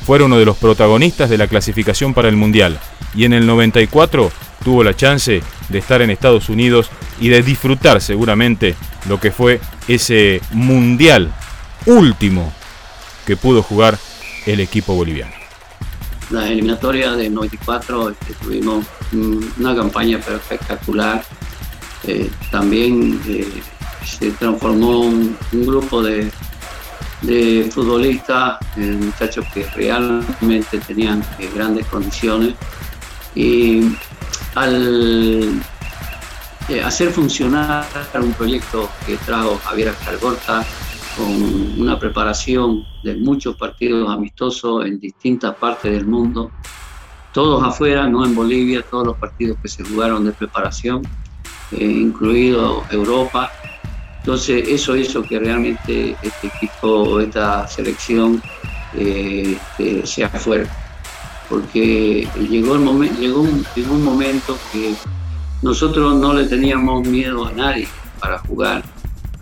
[0.04, 2.78] fuera uno de los protagonistas de la clasificación para el Mundial,
[3.14, 4.32] y en el 94
[4.64, 8.74] tuvo la chance de estar en Estados Unidos y de disfrutar seguramente
[9.08, 11.32] lo que fue ese mundial
[11.86, 12.52] último
[13.26, 13.98] que pudo jugar
[14.46, 15.32] el equipo boliviano.
[16.30, 18.86] La eliminatoria del 94 este, tuvimos
[19.58, 21.22] una campaña espectacular.
[22.04, 23.46] Eh, también eh,
[24.04, 26.30] se transformó un, grupo de,
[27.20, 31.22] de futbolistas, eh, muchachos que realmente tenían
[31.54, 32.54] grandes condiciones.
[33.34, 33.94] Y
[34.54, 35.60] al
[36.68, 37.84] eh, hacer funcionar
[38.14, 40.64] un proyecto que trajo Javier Ascargorta
[41.16, 46.50] con una preparación de muchos partidos amistosos en distintas partes del mundo,
[47.32, 51.02] todos afuera, no en Bolivia, todos los partidos que se jugaron de preparación,
[51.72, 53.50] eh, incluido Europa.
[54.18, 58.40] Entonces eso hizo que realmente este equipo, esta selección
[58.94, 60.70] eh, este, sea fuerte,
[61.52, 64.94] porque llegó, el llegó un momento que
[65.60, 67.86] nosotros no le teníamos miedo a nadie
[68.18, 68.82] para jugar.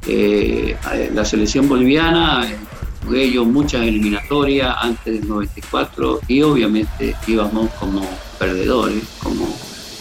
[0.08, 0.76] Eh,
[1.14, 2.56] la selección boliviana eh,
[3.04, 8.02] jugué yo muchas eliminatorias antes del 94 y obviamente íbamos como
[8.40, 9.46] perdedores, como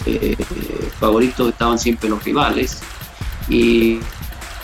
[0.07, 0.35] eh,
[0.99, 2.81] favoritos estaban siempre los rivales.
[3.49, 3.99] Y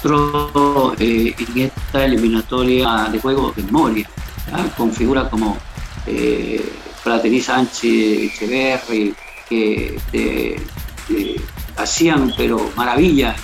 [0.04, 4.10] en esta eliminatoria de juego de memoria,
[4.76, 5.58] con figuras como
[7.06, 9.16] eh, Platini Sánchez, Echeverri,
[9.48, 9.98] que
[11.78, 13.36] hacían pero maravillas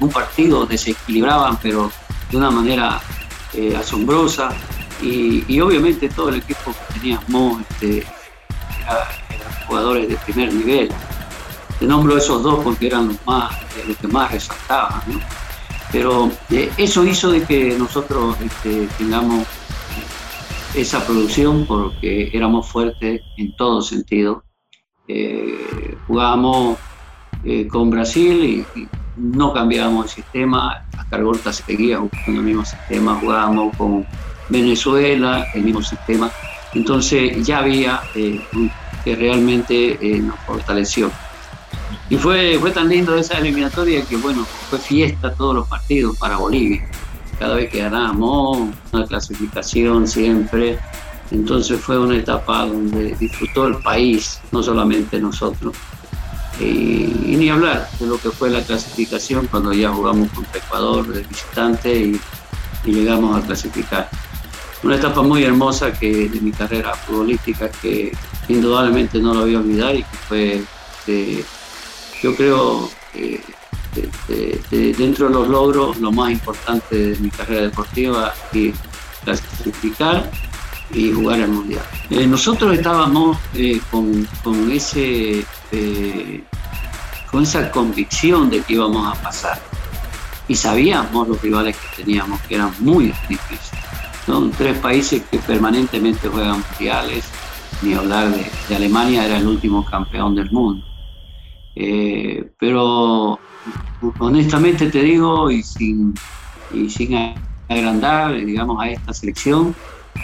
[0.00, 1.90] un partido, desequilibraban pero
[2.30, 3.00] de una manera
[3.54, 4.50] eh, asombrosa
[5.00, 10.88] y, obviamente todo el equipo que teníamos este, eran jugadores de primer nivel.
[11.78, 13.56] Te nombro esos dos porque eran los, más,
[13.86, 15.00] los que más resaltaban.
[15.92, 19.46] Pero eh, eso hizo de que nosotros este, tengamos
[20.74, 24.44] esa producción porque éramos fuertes en todo sentido.
[26.06, 26.78] jugábamos
[27.44, 33.76] eh, con Brasil y, no cambiábamos el sistema, Ascargorta seguía jugando el mismo sistema, jugábamos
[33.76, 34.06] con
[34.48, 36.30] Venezuela, el mismo sistema,
[36.72, 38.40] entonces ya había eh,
[39.04, 41.10] que realmente eh, nos fortaleció.
[42.10, 46.36] Y fue, fue tan lindo esa eliminatoria que bueno, fue fiesta todos los partidos para
[46.36, 46.88] Bolivia.
[47.38, 50.78] Cada vez que ganábamos, una clasificación siempre.
[51.30, 55.76] Entonces fue una etapa donde disfrutó el país, no solamente nosotros.
[56.60, 61.22] Y, ni hablar de lo que fue la clasificación cuando ya jugamos contra Ecuador de
[61.22, 62.20] visitante y,
[62.84, 64.08] llegamos a clasificar.
[64.82, 68.12] Una etapa muy hermosa que de mi carrera futbolística que
[68.48, 71.44] indudablemente no lo voy a olvidar y que fue,
[72.22, 72.88] yo creo,
[74.70, 78.72] dentro de los logros, lo más importante de mi carrera deportiva y
[79.24, 80.30] clasificar
[80.92, 81.84] y jugar el mundial.
[82.10, 86.44] Eh, nosotros estábamos eh, con, con, ese eh,
[87.30, 89.60] con esa convicción de que íbamos a pasar.
[90.48, 93.70] Y sabíamos los rivales que teníamos, que eran muy difíciles.
[94.24, 97.28] Son tres países que permanentemente juegan mundiales,
[97.82, 100.84] ni hablar de, Alemania, era el último campeón del mundo.
[102.58, 103.38] Pero
[104.18, 106.14] honestamente te digo, y sin,
[106.72, 107.34] y sin
[107.68, 109.74] agrandar, digamos, a esta selección,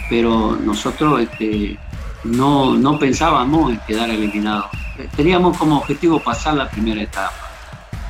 [0.09, 1.77] pero nosotros este,
[2.23, 4.65] no, no pensábamos en quedar eliminados
[5.15, 7.33] teníamos como objetivo pasar la primera etapa,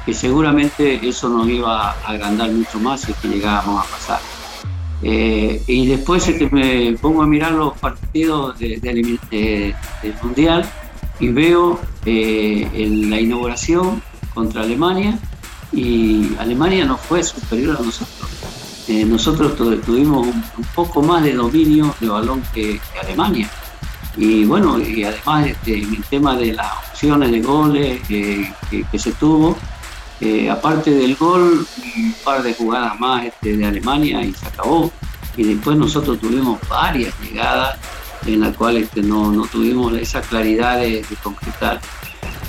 [0.06, 4.20] que seguramente eso nos iba a agrandar mucho más si es que llegábamos a pasar.
[5.02, 9.20] Eh, y después este, me pongo a mirar los partidos del
[10.24, 10.66] Mundial
[11.20, 14.02] y veo eh, en la inauguración
[14.36, 15.18] contra Alemania
[15.72, 18.30] y Alemania no fue superior a nosotros.
[18.88, 20.44] Eh, nosotros tuvimos un,
[20.76, 23.50] poco más de dominio de balón que Alemania.
[24.16, 28.54] Y bueno, y además este, en el tema de las opciones de goles que,
[28.98, 29.58] se tuvo,
[30.22, 31.68] Eh, aparte del gol,
[31.98, 34.92] un par de jugadas más este, de Alemania y se acabó.
[35.36, 37.78] Y después nosotros tuvimos varias llegadas
[38.26, 41.82] en las cuales este, no, no, tuvimos esa claridad de, concretar.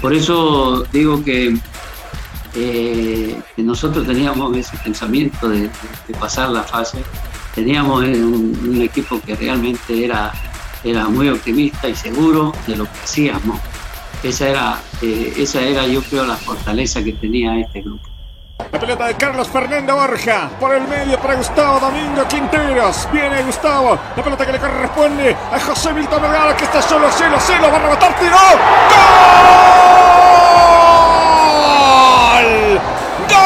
[0.00, 1.56] Por eso digo que,
[2.54, 5.70] eh, nosotros teníamos ese pensamiento de,
[6.18, 6.98] pasar la fase,
[7.54, 10.32] teníamos un, equipo que realmente era,
[10.84, 13.60] era muy optimista y seguro de lo que hacíamos.
[14.22, 18.15] Esa era, eh, esa era, yo creo, la fortaleza que tenía este grupo.
[18.58, 20.48] La pelota de Carlos Fernando Borja.
[20.58, 23.06] Por el medio para Gustavo Domingo Quinteros.
[23.12, 23.98] Viene Gustavo.
[24.16, 27.70] La pelota que le corresponde a José Milton Vergara que está solo, cielo, cielo.
[27.70, 28.36] Va a rematar, tiró.
[33.28, 33.40] ¡Gol!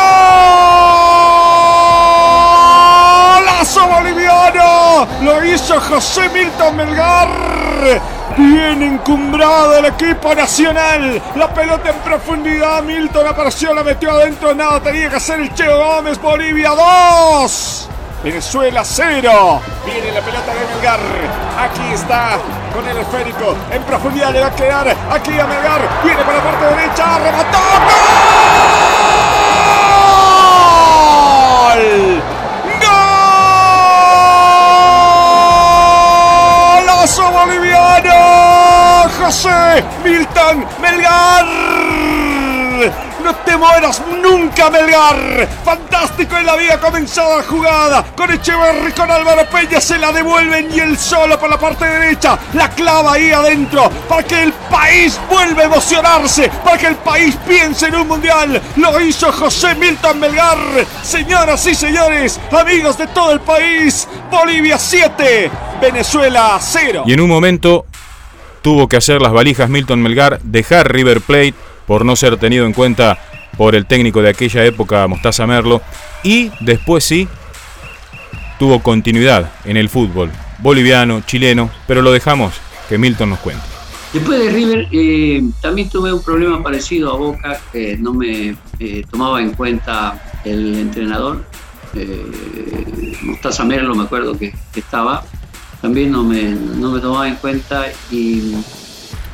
[3.41, 5.07] ¡Golazo boliviano!
[5.23, 7.29] Lo hizo José Milton Melgar.
[8.37, 11.21] Bien encumbrado el equipo nacional.
[11.37, 12.83] La pelota en profundidad.
[12.83, 14.55] Milton apareció, la metió adentro.
[14.55, 16.21] Nada tenía que hacer el Cheo Gómez.
[16.21, 17.89] Bolivia 2.
[18.23, 19.63] Venezuela 0.
[19.85, 21.01] Viene la pelota de Melgar.
[21.59, 22.39] Aquí está
[22.73, 23.57] con el esférico.
[23.73, 25.81] En profundidad le va a quedar aquí a Melgar.
[26.05, 27.19] Viene por la parte derecha.
[27.19, 27.59] Remató.
[31.75, 32.10] ¡Gol!
[37.33, 39.09] Boliviano!
[39.19, 41.80] José Milton Melgar.
[43.31, 45.49] No te mueras nunca, Melgar.
[45.65, 48.05] Fantástico en la vida comenzado la jugada.
[48.17, 52.37] Con Echeverry, con Álvaro Peña se la devuelven y él solo por la parte derecha.
[52.55, 56.51] La clava ahí adentro para que el país vuelva a emocionarse.
[56.65, 58.61] Para que el país piense en un mundial.
[58.75, 60.59] Lo hizo José Milton Melgar.
[61.05, 64.09] Señoras y señores, amigos de todo el país.
[64.29, 65.49] Bolivia 7,
[65.81, 67.05] Venezuela 0.
[67.07, 67.87] Y en un momento
[68.61, 71.55] tuvo que hacer las valijas Milton Melgar, dejar River Plate
[71.91, 73.19] por no ser tenido en cuenta
[73.57, 75.83] por el técnico de aquella época, Mostaza Merlo,
[76.23, 77.27] y después sí
[78.61, 82.55] tuvo continuidad en el fútbol boliviano, chileno, pero lo dejamos
[82.89, 83.65] que Milton nos cuente.
[84.13, 89.05] Después de River eh, también tuve un problema parecido a Boca, que no me eh,
[89.11, 91.45] tomaba en cuenta el entrenador.
[91.95, 95.25] Eh, Mostaza Merlo me acuerdo que, estaba,
[95.83, 98.55] también no me, no me tomaba en cuenta y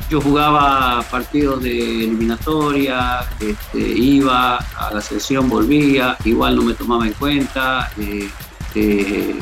[0.09, 7.05] yo jugaba partidos de eliminatoria, este, iba a la selección, volvía, igual no me tomaba
[7.05, 7.91] en cuenta.
[7.97, 8.29] Eh,
[8.75, 9.39] eh,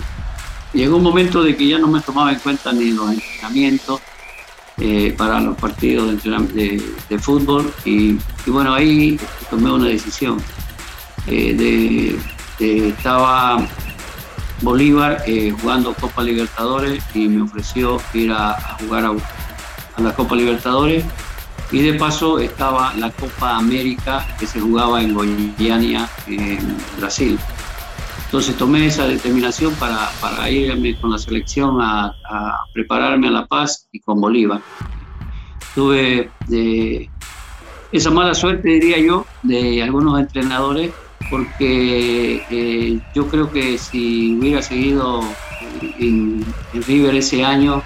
[0.73, 4.01] llegó un momento de que ya no me tomaba en cuenta ni los entrenamientos
[4.77, 10.41] eh, para los partidos de, fútbol y, bueno, ahí tomé una decisión.
[11.27, 12.17] De,
[12.59, 13.67] estaba
[14.61, 15.23] Bolívar
[15.59, 19.11] jugando Copa Libertadores y me ofreció ir a, a jugar a
[19.95, 21.03] a la Copa Libertadores
[21.71, 27.39] y de paso estaba la Copa América que se jugaba en Goiânia, en Brasil.
[28.25, 32.13] Entonces tomé esa determinación para, para irme con la selección a,
[32.73, 34.61] prepararme a La Paz y con Bolívar.
[35.73, 37.09] Tuve de,
[37.91, 40.91] esa mala suerte, diría yo, de algunos entrenadores,
[41.29, 45.21] porque eh, yo creo que si hubiera seguido
[45.99, 47.81] en, en River ese año,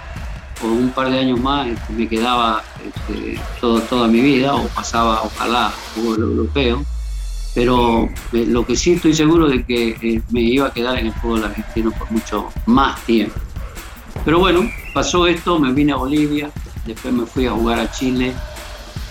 [0.62, 4.66] o un par de años más este, me quedaba este, todo, toda mi vida o
[4.68, 6.84] pasaba ojalá fútbol europeo.
[7.54, 11.12] Pero lo que sí estoy seguro de que eh, me iba a quedar en el
[11.14, 13.38] fútbol argentino por mucho más tiempo.
[14.24, 16.50] Pero bueno pasó esto me vine a Bolivia
[16.86, 18.32] después me fui a jugar a Chile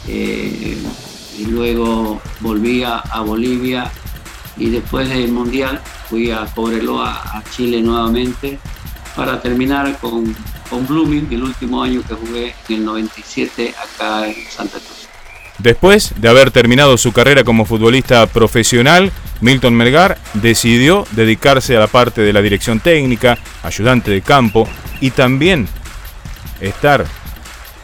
[0.07, 0.77] eh,
[1.37, 3.91] y luego volví a, Bolivia
[4.57, 8.59] y después del mundial fui a Cobreloa a Chile nuevamente
[9.15, 10.35] para terminar con
[10.69, 15.07] con Blooming el último año que jugué en el 97 acá en Santa Cruz.
[15.57, 21.87] Después de haber terminado su carrera como futbolista profesional, Milton Melgar decidió dedicarse a la
[21.87, 24.69] parte de la dirección técnica, ayudante de campo
[25.01, 25.67] y también
[26.61, 27.05] estar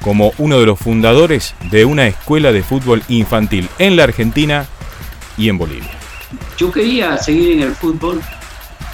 [0.02, 4.68] como uno de los fundadores de una escuela de fútbol infantil en la Argentina
[5.38, 5.92] y en Bolivia.
[6.58, 8.22] Yo quería seguir en el fútbol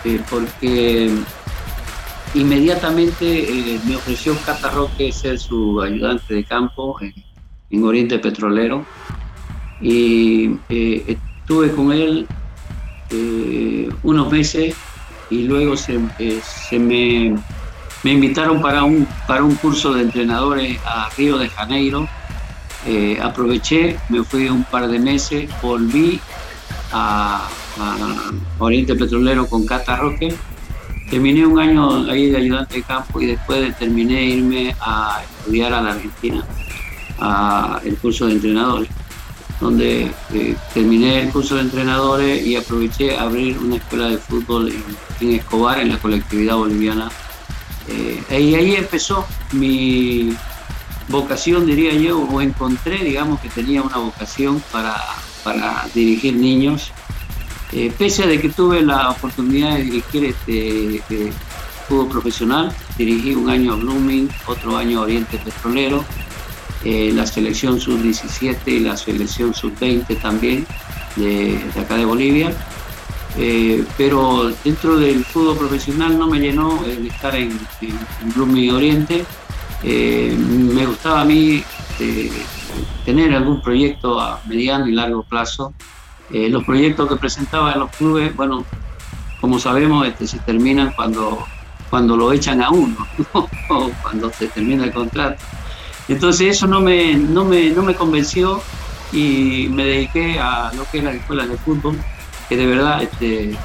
[0.05, 1.11] eh, porque
[2.33, 8.85] Inmediatamente eh, me ofreció Cata Roque ser su ayudante de campo en, Oriente Petrolero
[9.81, 12.27] y eh, estuve con él
[13.09, 14.75] eh, unos meses
[15.29, 15.97] y luego se,
[16.77, 17.35] me,
[18.03, 22.07] me, invitaron para un, para un curso de entrenadores a Río de Janeiro.
[23.21, 26.19] aproveché, me fui un par de meses, volví
[26.91, 27.47] a,
[27.79, 30.35] a Oriente Petrolero con Cata Roque
[31.11, 35.81] Terminé un año ahí de ayudante de campo y después terminé irme a estudiar a
[35.81, 36.45] la Argentina,
[37.19, 38.89] a el curso de entrenadores.
[39.59, 44.73] donde eh, terminé el curso de entrenadores y aproveché a abrir una escuela de fútbol
[45.19, 47.11] en, Escobar, en la colectividad boliviana.
[48.31, 50.33] y ahí empezó mi
[51.09, 54.95] vocación, diría yo, o encontré, digamos, que tenía una vocación para,
[55.43, 56.91] para dirigir niños.
[57.97, 61.31] Pese a de que tuve la oportunidad de dirigir este,
[61.91, 62.73] fútbol profesional.
[62.97, 66.05] Dirigí un año a Blooming, otro año a Oriente Petrolero,
[66.85, 70.65] eh, la selección sub-17 y la selección sub-20 también
[71.17, 72.53] de, acá de Bolivia.
[73.37, 77.59] Eh, pero dentro del fútbol profesional no me llenó el estar en,
[78.35, 79.25] Blooming Oriente.
[79.83, 81.63] Eh, me gustaba a mí
[83.05, 85.73] tener algún proyecto a mediano y largo plazo.
[86.31, 88.65] Los proyectos que presentaba en los clubes, bueno,
[89.39, 91.45] como sabemos, este, se terminan cuando
[91.91, 92.95] cuando lo echan a uno,
[94.01, 95.43] cuando se termina el contrato.
[96.07, 98.61] Entonces eso no me, no me, no me convenció
[99.11, 101.99] y me dediqué a lo que es la escuela de fútbol,
[102.47, 103.55] que de verdad este,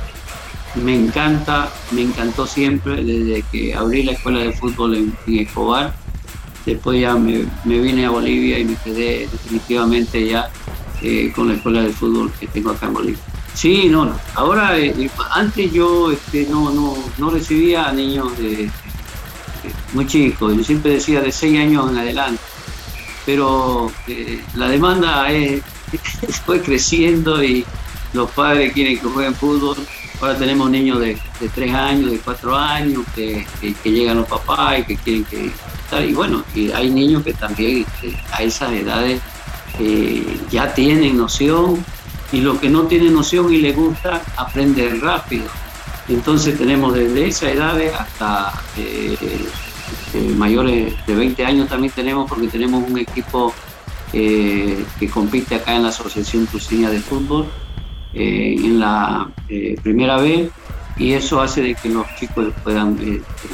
[0.74, 5.94] me encanta, me encantó siempre desde que abrí la escuela de fútbol en, Escobar.
[6.66, 10.50] Después ya me, vine a Bolivia y me quedé definitivamente ya
[11.06, 13.22] eh, con la escuela de fútbol que tengo acá en Bolivia.
[13.54, 18.68] Sí, no, ahora, eh, eh, antes yo este, no, no, no recibía a niños de,
[19.92, 22.42] muy chicos, yo siempre decía de 6 años en adelante,
[23.24, 25.28] pero eh, la demanda
[26.44, 27.64] fue creciendo y
[28.12, 29.76] los padres quieren que jueguen fútbol.
[30.20, 33.46] Ahora tenemos niños de, de 3 años, de 4 años, que,
[33.84, 35.52] llegan los papás y que quieren que...
[36.04, 39.20] Y bueno, y hay niños que también este, a esas edades
[40.50, 41.84] ya tienen noción
[42.32, 45.46] y los que no tienen noción y les gusta aprender rápido.
[46.08, 49.16] Entonces tenemos desde esa edad hasta eh,
[50.14, 53.52] eh, mayores de 20 años también tenemos porque tenemos un equipo
[54.12, 57.46] eh, que compite acá en la Asociación Cruceña de Fútbol
[58.18, 59.28] en la
[59.82, 60.50] primera vez
[60.96, 62.98] y eso hace de que los chicos puedan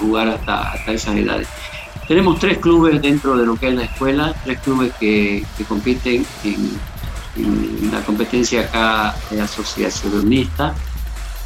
[0.00, 1.48] jugar hasta, hasta esas edades.
[2.08, 7.90] Tenemos tres clubes dentro de lo que es la escuela, tres clubes que, compiten en
[7.90, 10.74] la competencia acá asociacionista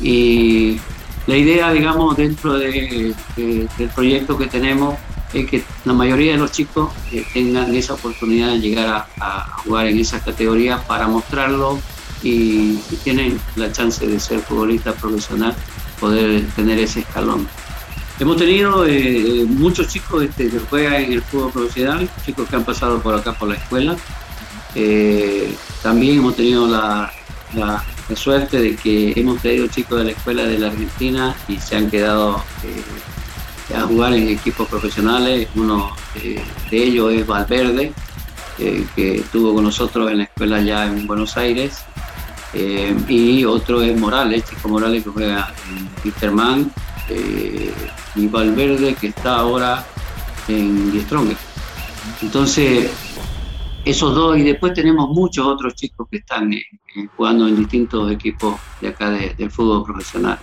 [0.00, 0.78] y
[1.26, 4.96] la idea, digamos, dentro de, del proyecto que tenemos
[5.32, 9.86] es que la mayoría de los chicos eh, tengan esa oportunidad de llegar a, jugar
[9.86, 11.80] en esa categoría para mostrarlo
[12.22, 15.54] y si tienen la chance de ser futbolista profesional,
[15.98, 17.48] poder tener ese escalón.
[18.18, 22.64] Hemos tenido eh, muchos chicos este, que juegan en el fútbol profesional, chicos que han
[22.64, 23.96] pasado por acá por la escuela,
[24.78, 27.10] eh, también hemos tenido la,
[28.14, 31.90] suerte de que hemos traído chicos de la escuela de la Argentina y se han
[31.90, 35.48] quedado eh, a jugar en equipos profesionales.
[35.54, 37.92] Uno de ellos es Valverde,
[38.58, 41.78] eh, que estuvo con nosotros en la escuela ya en Buenos Aires.
[43.08, 45.52] y otro es Morales, Chico Morales que juega
[46.04, 46.12] en
[47.08, 49.84] Wisterman, y Valverde que está ahora
[50.48, 51.34] en Strong.
[52.22, 52.90] Entonces,
[53.84, 56.64] esos dos y después tenemos muchos otros chicos que están eh,
[56.96, 60.38] eh, jugando en distintos equipos de acá del fútbol profesional.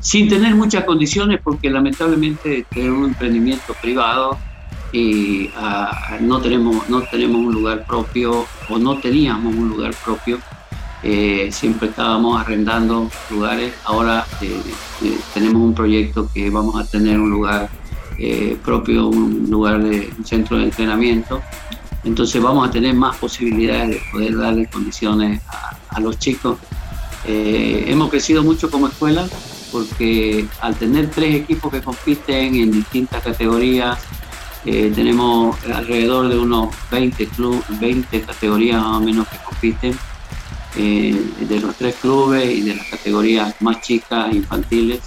[0.00, 4.38] Sin tener muchas condiciones porque lamentablemente tenemos un emprendimiento privado
[4.92, 10.38] y ah, no, tenemos, no tenemos un lugar propio o no teníamos un lugar propio.
[11.02, 13.72] Eh, siempre estábamos arrendando lugares.
[13.84, 14.26] Ahora
[15.34, 17.68] tenemos un proyecto que vamos a tener un lugar
[18.64, 21.40] propio, un lugar de un centro de entrenamiento
[22.04, 25.42] entonces vamos a tener más posibilidades de poder darle condiciones
[25.90, 26.58] a, los chicos.
[27.26, 29.28] Eh, hemos crecido mucho como escuela
[29.72, 33.98] porque al tener tres equipos que compiten en distintas categorías,
[34.64, 39.98] eh, tenemos alrededor de unos 20, club, 20 categorías más o menos que compiten,
[40.78, 45.00] eh, de los tres clubes y de las categorías más chicas, infantiles.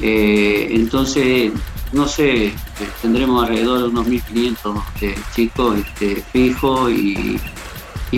[0.00, 1.52] entonces
[1.92, 2.54] no sé, eh,
[3.00, 7.38] tendremos alrededor de unos 1.500 este, chicos este, fijos y,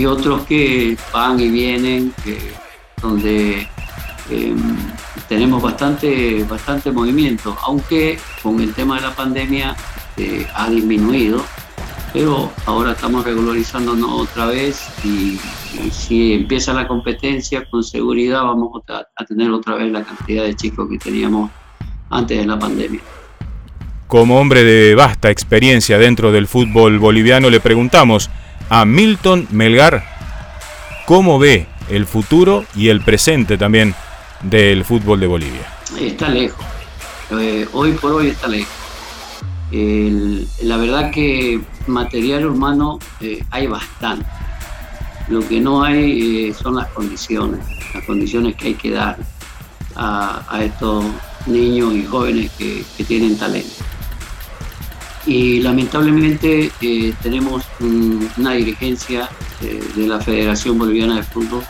[0.07, 2.13] otros que van y vienen,
[3.01, 3.69] donde
[4.29, 4.77] em,
[5.29, 9.77] tenemos bastante, bastante movimiento, aunque con el tema de la pandemia
[10.55, 11.45] ha disminuido,
[12.13, 15.39] pero ahora estamos regularizándonos otra vez y,
[15.91, 20.89] si empieza la competencia, con seguridad vamos a tener otra vez la cantidad de chicos
[20.91, 21.51] que teníamos
[22.11, 23.01] antes de la pandemia.
[24.07, 28.31] Como hombre de vasta experiencia dentro del fútbol boliviano, le preguntamos
[28.69, 30.05] a Milton Melgar
[31.07, 33.95] cómo ve el futuro y el presente también
[34.43, 35.67] del fútbol de Bolivia.
[35.99, 36.65] Está lejos,
[37.31, 38.73] eh, hoy por hoy está lejos.
[39.71, 44.27] la verdad que material humano eh, hay bastante,
[45.29, 47.61] Lo que no hay eh, son las condiciones,
[47.95, 49.17] las condiciones que hay que dar
[49.97, 51.05] a, estos
[51.47, 53.85] niños y jóvenes que, tienen talento.
[55.27, 59.31] Y lamentablemente eh, tenemos una dirigencia
[59.63, 61.63] eh, de la Federación Boliviana de Fútbol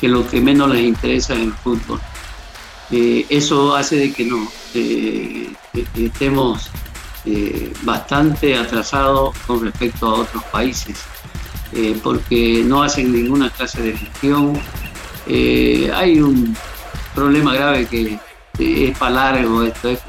[0.00, 2.00] que lo que menos les interesa es el fútbol.
[2.90, 4.48] eso hace de que no
[5.96, 6.70] estemos
[7.82, 11.04] bastante atrasados con respecto a otros países.
[11.74, 14.58] Eh, porque no hacen ninguna clase de gestión.
[15.26, 16.56] Eh, hay un
[17.14, 18.18] problema grave que
[18.58, 20.00] es para largo, esto es,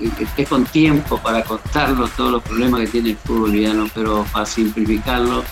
[0.47, 5.43] con tiempo para contarlo todos los problemas que tiene el fútbol boliviano, pero para simplificarlo,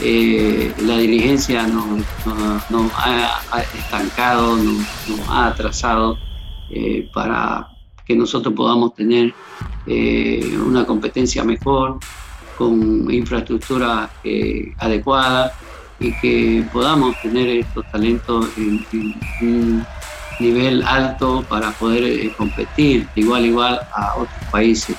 [0.00, 2.02] eh, la dirigencia nos,
[2.96, 6.18] ha estancado, nos, ha atrasado
[7.12, 7.68] para
[8.06, 9.34] que nosotros podamos tener
[10.66, 11.98] una competencia mejor,
[12.62, 15.52] con infraestructura eh, adecuada
[15.98, 18.86] y que podamos tener estos talentos en,
[19.40, 19.86] un
[20.38, 24.96] nivel alto para poder eh, competir igual igual a otros países.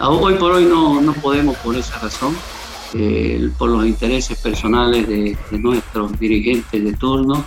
[0.00, 2.36] Hoy por hoy no, no podemos por esa razón,
[2.94, 7.44] eh, por los intereses personales de, de, nuestros dirigentes de turno,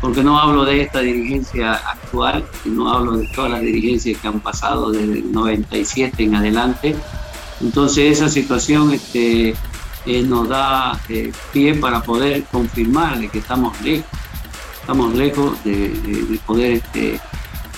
[0.00, 4.40] porque no hablo de esta dirigencia actual, no hablo de todas las dirigencias que han
[4.40, 6.96] pasado desde el 97 en adelante,
[7.64, 9.54] entonces esa situación este,
[10.04, 14.06] eh, nos da eh, pie para poder confirmar de que estamos lejos,
[14.78, 17.14] estamos lejos de, poder este,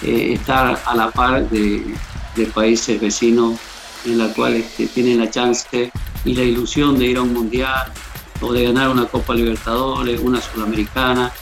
[0.02, 1.94] eh, estar a la par de,
[2.52, 3.58] países vecinos
[4.04, 5.90] en la cual este, tienen la chance
[6.24, 7.92] y la ilusión de ir a un mundial
[8.40, 11.32] o de ganar una Copa Libertadores, una Sudamericana.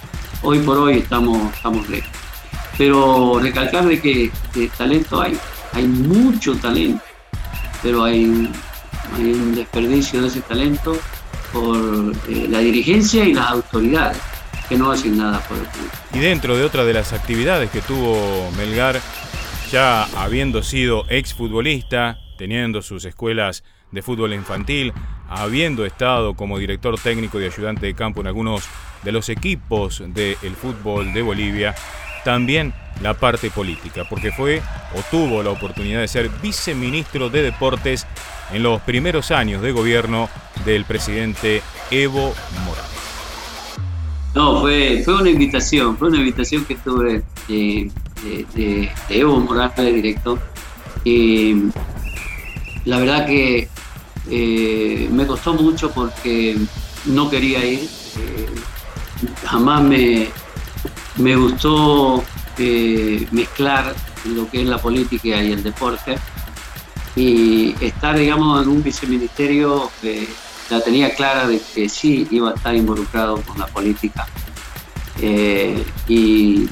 [0.43, 2.11] Hoy por hoy estamos, estamos lejos.
[2.77, 4.31] Pero recalcar de que
[4.77, 5.37] talento hay,
[5.73, 7.14] hay mucho talento
[7.85, 10.97] pero hay un, desperdicio de ese talento
[11.53, 11.77] por
[12.29, 14.19] eh, la dirigencia y las autoridades
[14.69, 15.91] que no hacen nada por el club.
[16.15, 19.01] Y dentro de otra de las actividades que tuvo Melgar,
[19.71, 23.63] ya habiendo sido exfutbolista, teniendo sus escuelas
[23.93, 24.93] de fútbol infantil,
[25.29, 28.65] habiendo estado como director técnico y ayudante de campo en algunos
[29.03, 31.75] de los equipos del fútbol de Bolivia,
[32.25, 32.73] también
[33.03, 34.63] la parte política, porque fue
[34.95, 38.07] o tuvo la oportunidad de ser viceministro de Deportes
[38.53, 40.29] en los primeros años de gobierno
[40.65, 42.35] del presidente Evo
[42.65, 42.91] Morales.
[44.35, 47.91] No, fue, fue una invitación, fue una invitación que tuve de,
[49.09, 50.39] Evo Morales directo.
[52.85, 53.69] la verdad que
[54.31, 56.57] eh, me costó mucho porque
[57.07, 57.81] no quería ir.
[58.19, 58.47] Eh,
[59.45, 60.29] jamás me,
[61.17, 62.25] me gustó
[62.59, 63.95] eh, mezclar
[64.25, 66.17] lo que es la política y el deporte
[67.17, 70.29] y estar, digamos, en un viceministerio que
[70.71, 74.27] la tenía clara de que sí iba a estar involucrado con la política.
[75.21, 76.69] Eh, y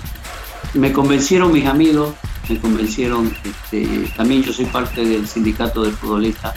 [0.74, 2.14] me convencieron mis amigos,
[2.49, 6.55] me convencieron, este, también yo soy parte del sindicato de futbolistas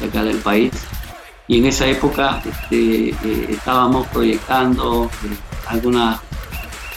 [0.00, 0.72] de acá del país,
[1.46, 5.10] y en esa época este, eh, estábamos proyectando
[5.66, 6.20] algunas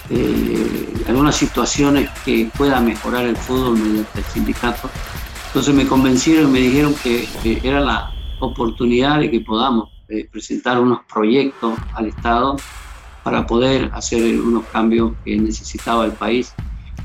[0.09, 4.89] eh, algunas situaciones que pueda mejorar el fútbol mediante el sindicato.
[5.47, 7.27] Entonces me convencieron y me dijeron que,
[7.63, 12.57] era la oportunidad de que podamos eh, presentar unos proyectos al Estado
[13.23, 16.53] para poder hacer unos cambios que necesitaba el país.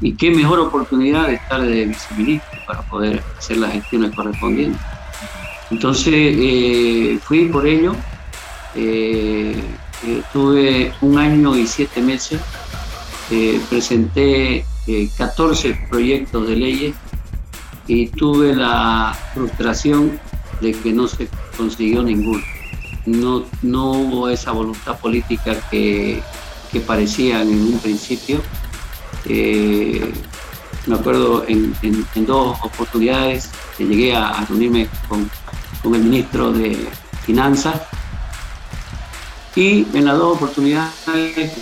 [0.01, 4.81] Y qué mejor oportunidad de estar de viceministro para poder hacer las gestiones correspondientes.
[5.71, 7.95] Entonces eh, fui por ello,
[10.33, 12.41] tuve un año y siete meses
[13.31, 14.65] eh, presenté
[15.17, 16.95] 14 eh, proyectos de leyes
[17.87, 20.19] y tuve la frustración
[20.61, 22.43] de que no se consiguió ninguno.
[23.07, 26.23] No, no hubo esa voluntad política que,
[26.71, 28.41] que parecía en un principio.
[29.27, 30.13] Eh,
[30.87, 31.75] me acuerdo en,
[32.27, 35.31] dos oportunidades que llegué a, reunirme con,
[35.83, 36.89] con el ministro de
[37.25, 37.83] Finanzas
[39.57, 40.93] y en las dos oportunidades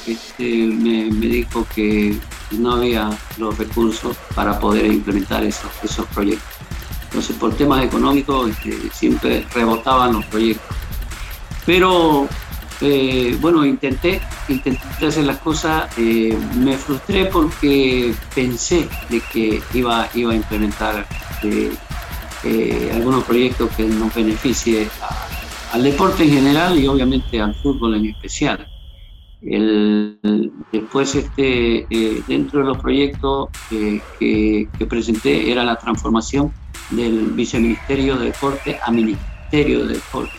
[0.07, 2.19] este, me, dijo que
[2.51, 6.57] no había los recursos para poder implementar esos, esos proyectos.
[7.05, 10.77] Entonces, por temas económicos, este, siempre rebotaban los proyectos.
[11.65, 12.29] Pero,
[12.81, 15.91] eh, bueno, intenté, intenté hacer las cosas.
[15.97, 21.07] Eh, me frustré porque pensé de que iba, iba a implementar
[21.43, 25.26] eh, algunos proyectos que nos beneficie a,
[25.77, 28.67] al deporte en general y obviamente al fútbol en especial.
[30.73, 36.51] después, este, eh, dentro de los proyectos que, presenté, era la transformación
[36.91, 40.39] del Viceministerio de Deporte a Ministerio de Deporte,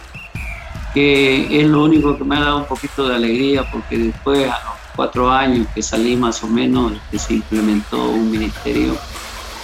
[0.96, 4.58] que es lo único que me ha dado un poquito de alegría porque después a
[4.66, 8.98] los cuatro años que salí más o menos que se implementó un ministerio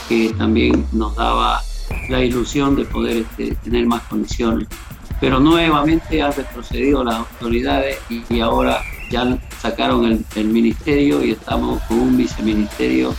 [0.07, 1.63] que también nos daba
[2.09, 4.67] la ilusión de poder este, tener más condiciones.
[5.23, 11.97] Pero nuevamente han retrocedido las autoridades y, ahora ya sacaron el, ministerio y estamos con
[11.97, 13.15] un viceministerio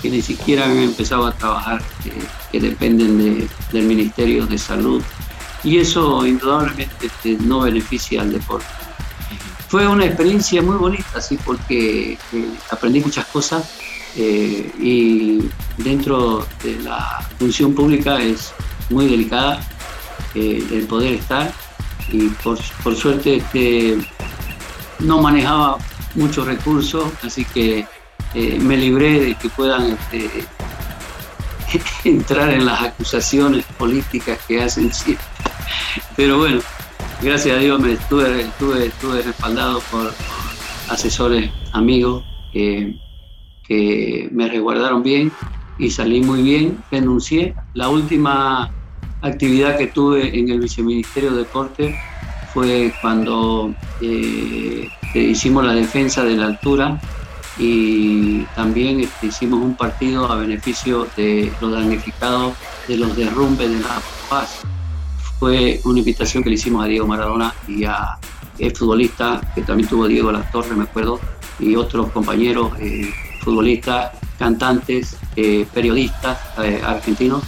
[0.00, 1.82] que ni siquiera han empezado a trabajar,
[2.50, 5.02] que dependen del Ministerio de Salud.
[5.62, 8.64] Y eso indudablemente este, no beneficia al deporte.
[9.68, 12.18] Fue una experiencia muy bonita, sí, porque eh,
[12.70, 13.74] aprendí muchas cosas
[14.16, 18.54] eh, y dentro de la función pública es
[18.88, 19.60] muy delicada
[20.34, 21.52] eh, el poder estar
[22.10, 22.58] y por,
[22.96, 23.98] suerte este,
[24.98, 25.78] no manejaba
[26.14, 27.86] muchos recursos, así que
[28.34, 30.44] eh, me libré de que puedan este,
[32.08, 35.24] entrar en las acusaciones políticas que hacen siempre.
[36.16, 36.60] Pero bueno,
[37.22, 40.12] gracias a Dios me estuve, estuve, estuve respaldado por
[40.88, 42.98] asesores amigos que
[43.66, 45.32] que me resguardaron bien
[45.78, 47.54] y salí muy bien, renuncié.
[47.74, 48.70] La última
[49.22, 51.98] actividad que tuve en el Viceministerio de Deporte
[52.52, 57.00] fue cuando eh, hicimos la defensa de la altura
[57.58, 62.54] y también este, hicimos un partido a beneficio de los damnificados
[62.88, 64.60] de los derrumbes de La Paz.
[65.38, 68.18] Fue una invitación que le hicimos a Diego Maradona y a
[68.58, 71.18] el futbolista que también tuvo Diego La Torre, me acuerdo,
[71.58, 72.72] y otros compañeros.
[72.78, 73.10] Eh,
[73.42, 77.42] futbolistas, cantantes, eh, periodistas eh, argentinos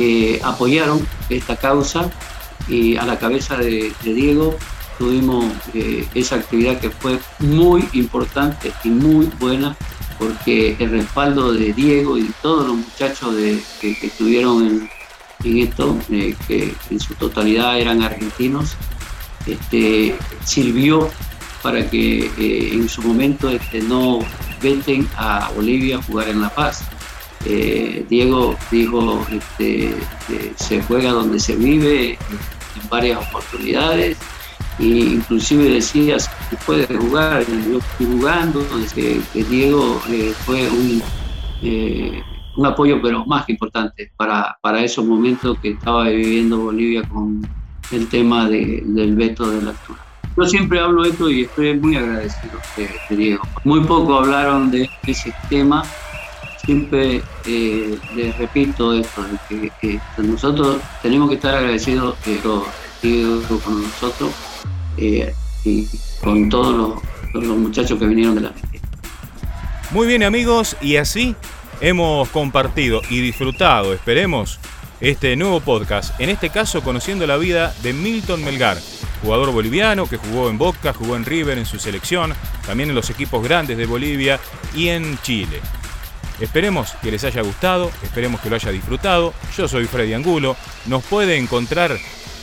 [0.00, 2.10] que apoyaron esta causa
[2.68, 4.56] y a la cabeza de, Diego
[4.98, 5.44] tuvimos
[5.74, 9.76] eh, esa actividad que fue muy importante y muy buena
[10.18, 13.34] porque el respaldo de Diego y de todos los muchachos
[13.78, 14.88] que, estuvieron
[15.44, 18.76] en, esto, que en su totalidad eran argentinos,
[19.44, 21.10] este, sirvió
[21.62, 22.30] para que
[22.72, 24.20] en su momento este, no
[24.62, 26.84] venten a Bolivia a jugar en La Paz.
[27.46, 29.94] Eh, Diego dijo, este,
[30.56, 34.18] se juega donde se vive en varias oportunidades
[34.78, 36.16] e inclusive decía
[36.48, 38.64] que puede jugar, yo estoy jugando,
[38.94, 41.02] que, Diego eh, fue un,
[41.62, 42.22] eh,
[42.56, 47.46] un apoyo pero más importante para, para esos momentos que estaba viviendo Bolivia con
[47.90, 50.00] el tema del veto de la altura.
[50.36, 53.42] Yo siempre hablo de esto y estoy muy agradecido, de Diego.
[53.64, 55.82] Muy poco hablaron de ese tema.
[56.70, 62.34] Siempre eh, les repito esto, que, nosotros tenemos que estar agradecidos de
[63.02, 64.30] Diego con nosotros
[64.96, 65.88] eh, y
[66.22, 67.02] con todos
[67.34, 68.80] los, muchachos que vinieron de la gente.
[69.90, 71.34] Muy bien amigos, y así
[71.80, 74.60] hemos compartido y disfrutado, esperemos,
[75.00, 78.78] este nuevo podcast, en este caso conociendo la vida de Milton Melgar
[79.22, 82.32] jugador boliviano que jugó en Boca, jugó en River en su selección,
[82.64, 84.38] también en los equipos grandes de Bolivia
[84.72, 85.60] y en Chile.
[86.40, 89.34] Esperemos que les haya gustado, esperemos que lo haya disfrutado.
[89.56, 91.98] Yo soy Freddy Angulo, nos puede encontrar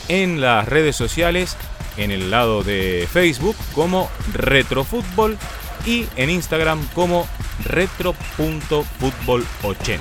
[0.08, 1.58] en las redes sociales,
[1.98, 5.38] en el lado de Facebook como Retrofútbol
[5.86, 7.28] y en Instagram como
[7.64, 9.98] retro.futbol80.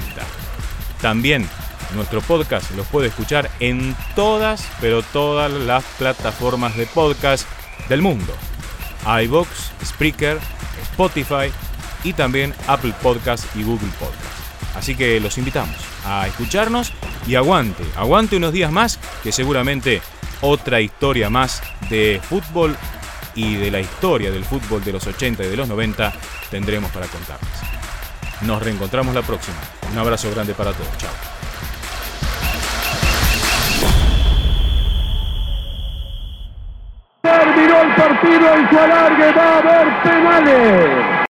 [1.01, 1.49] También
[1.95, 7.49] nuestro podcast los puede escuchar en todas, pero todas las plataformas de podcast
[7.89, 8.35] del mundo.
[9.07, 9.49] iBox,
[9.85, 10.39] Spreaker,
[10.83, 11.51] Spotify
[12.05, 14.47] y también Apple Podcast y Google Podcast.
[14.77, 16.93] Así que los invitamos a escucharnos
[17.27, 20.03] y aguante, aguante unos días más que seguramente
[20.43, 22.77] otra historia más de fútbol
[23.35, 26.13] y de la historia del fútbol de los 80 y de los 90
[26.51, 27.49] tendremos para contarles.
[28.43, 29.57] Nos reencontramos la próxima.
[29.93, 30.99] Un abrazo grande para todos.
[30.99, 31.11] Chao.
[37.23, 41.17] Terminó el partido en su alargue, va a haber penales.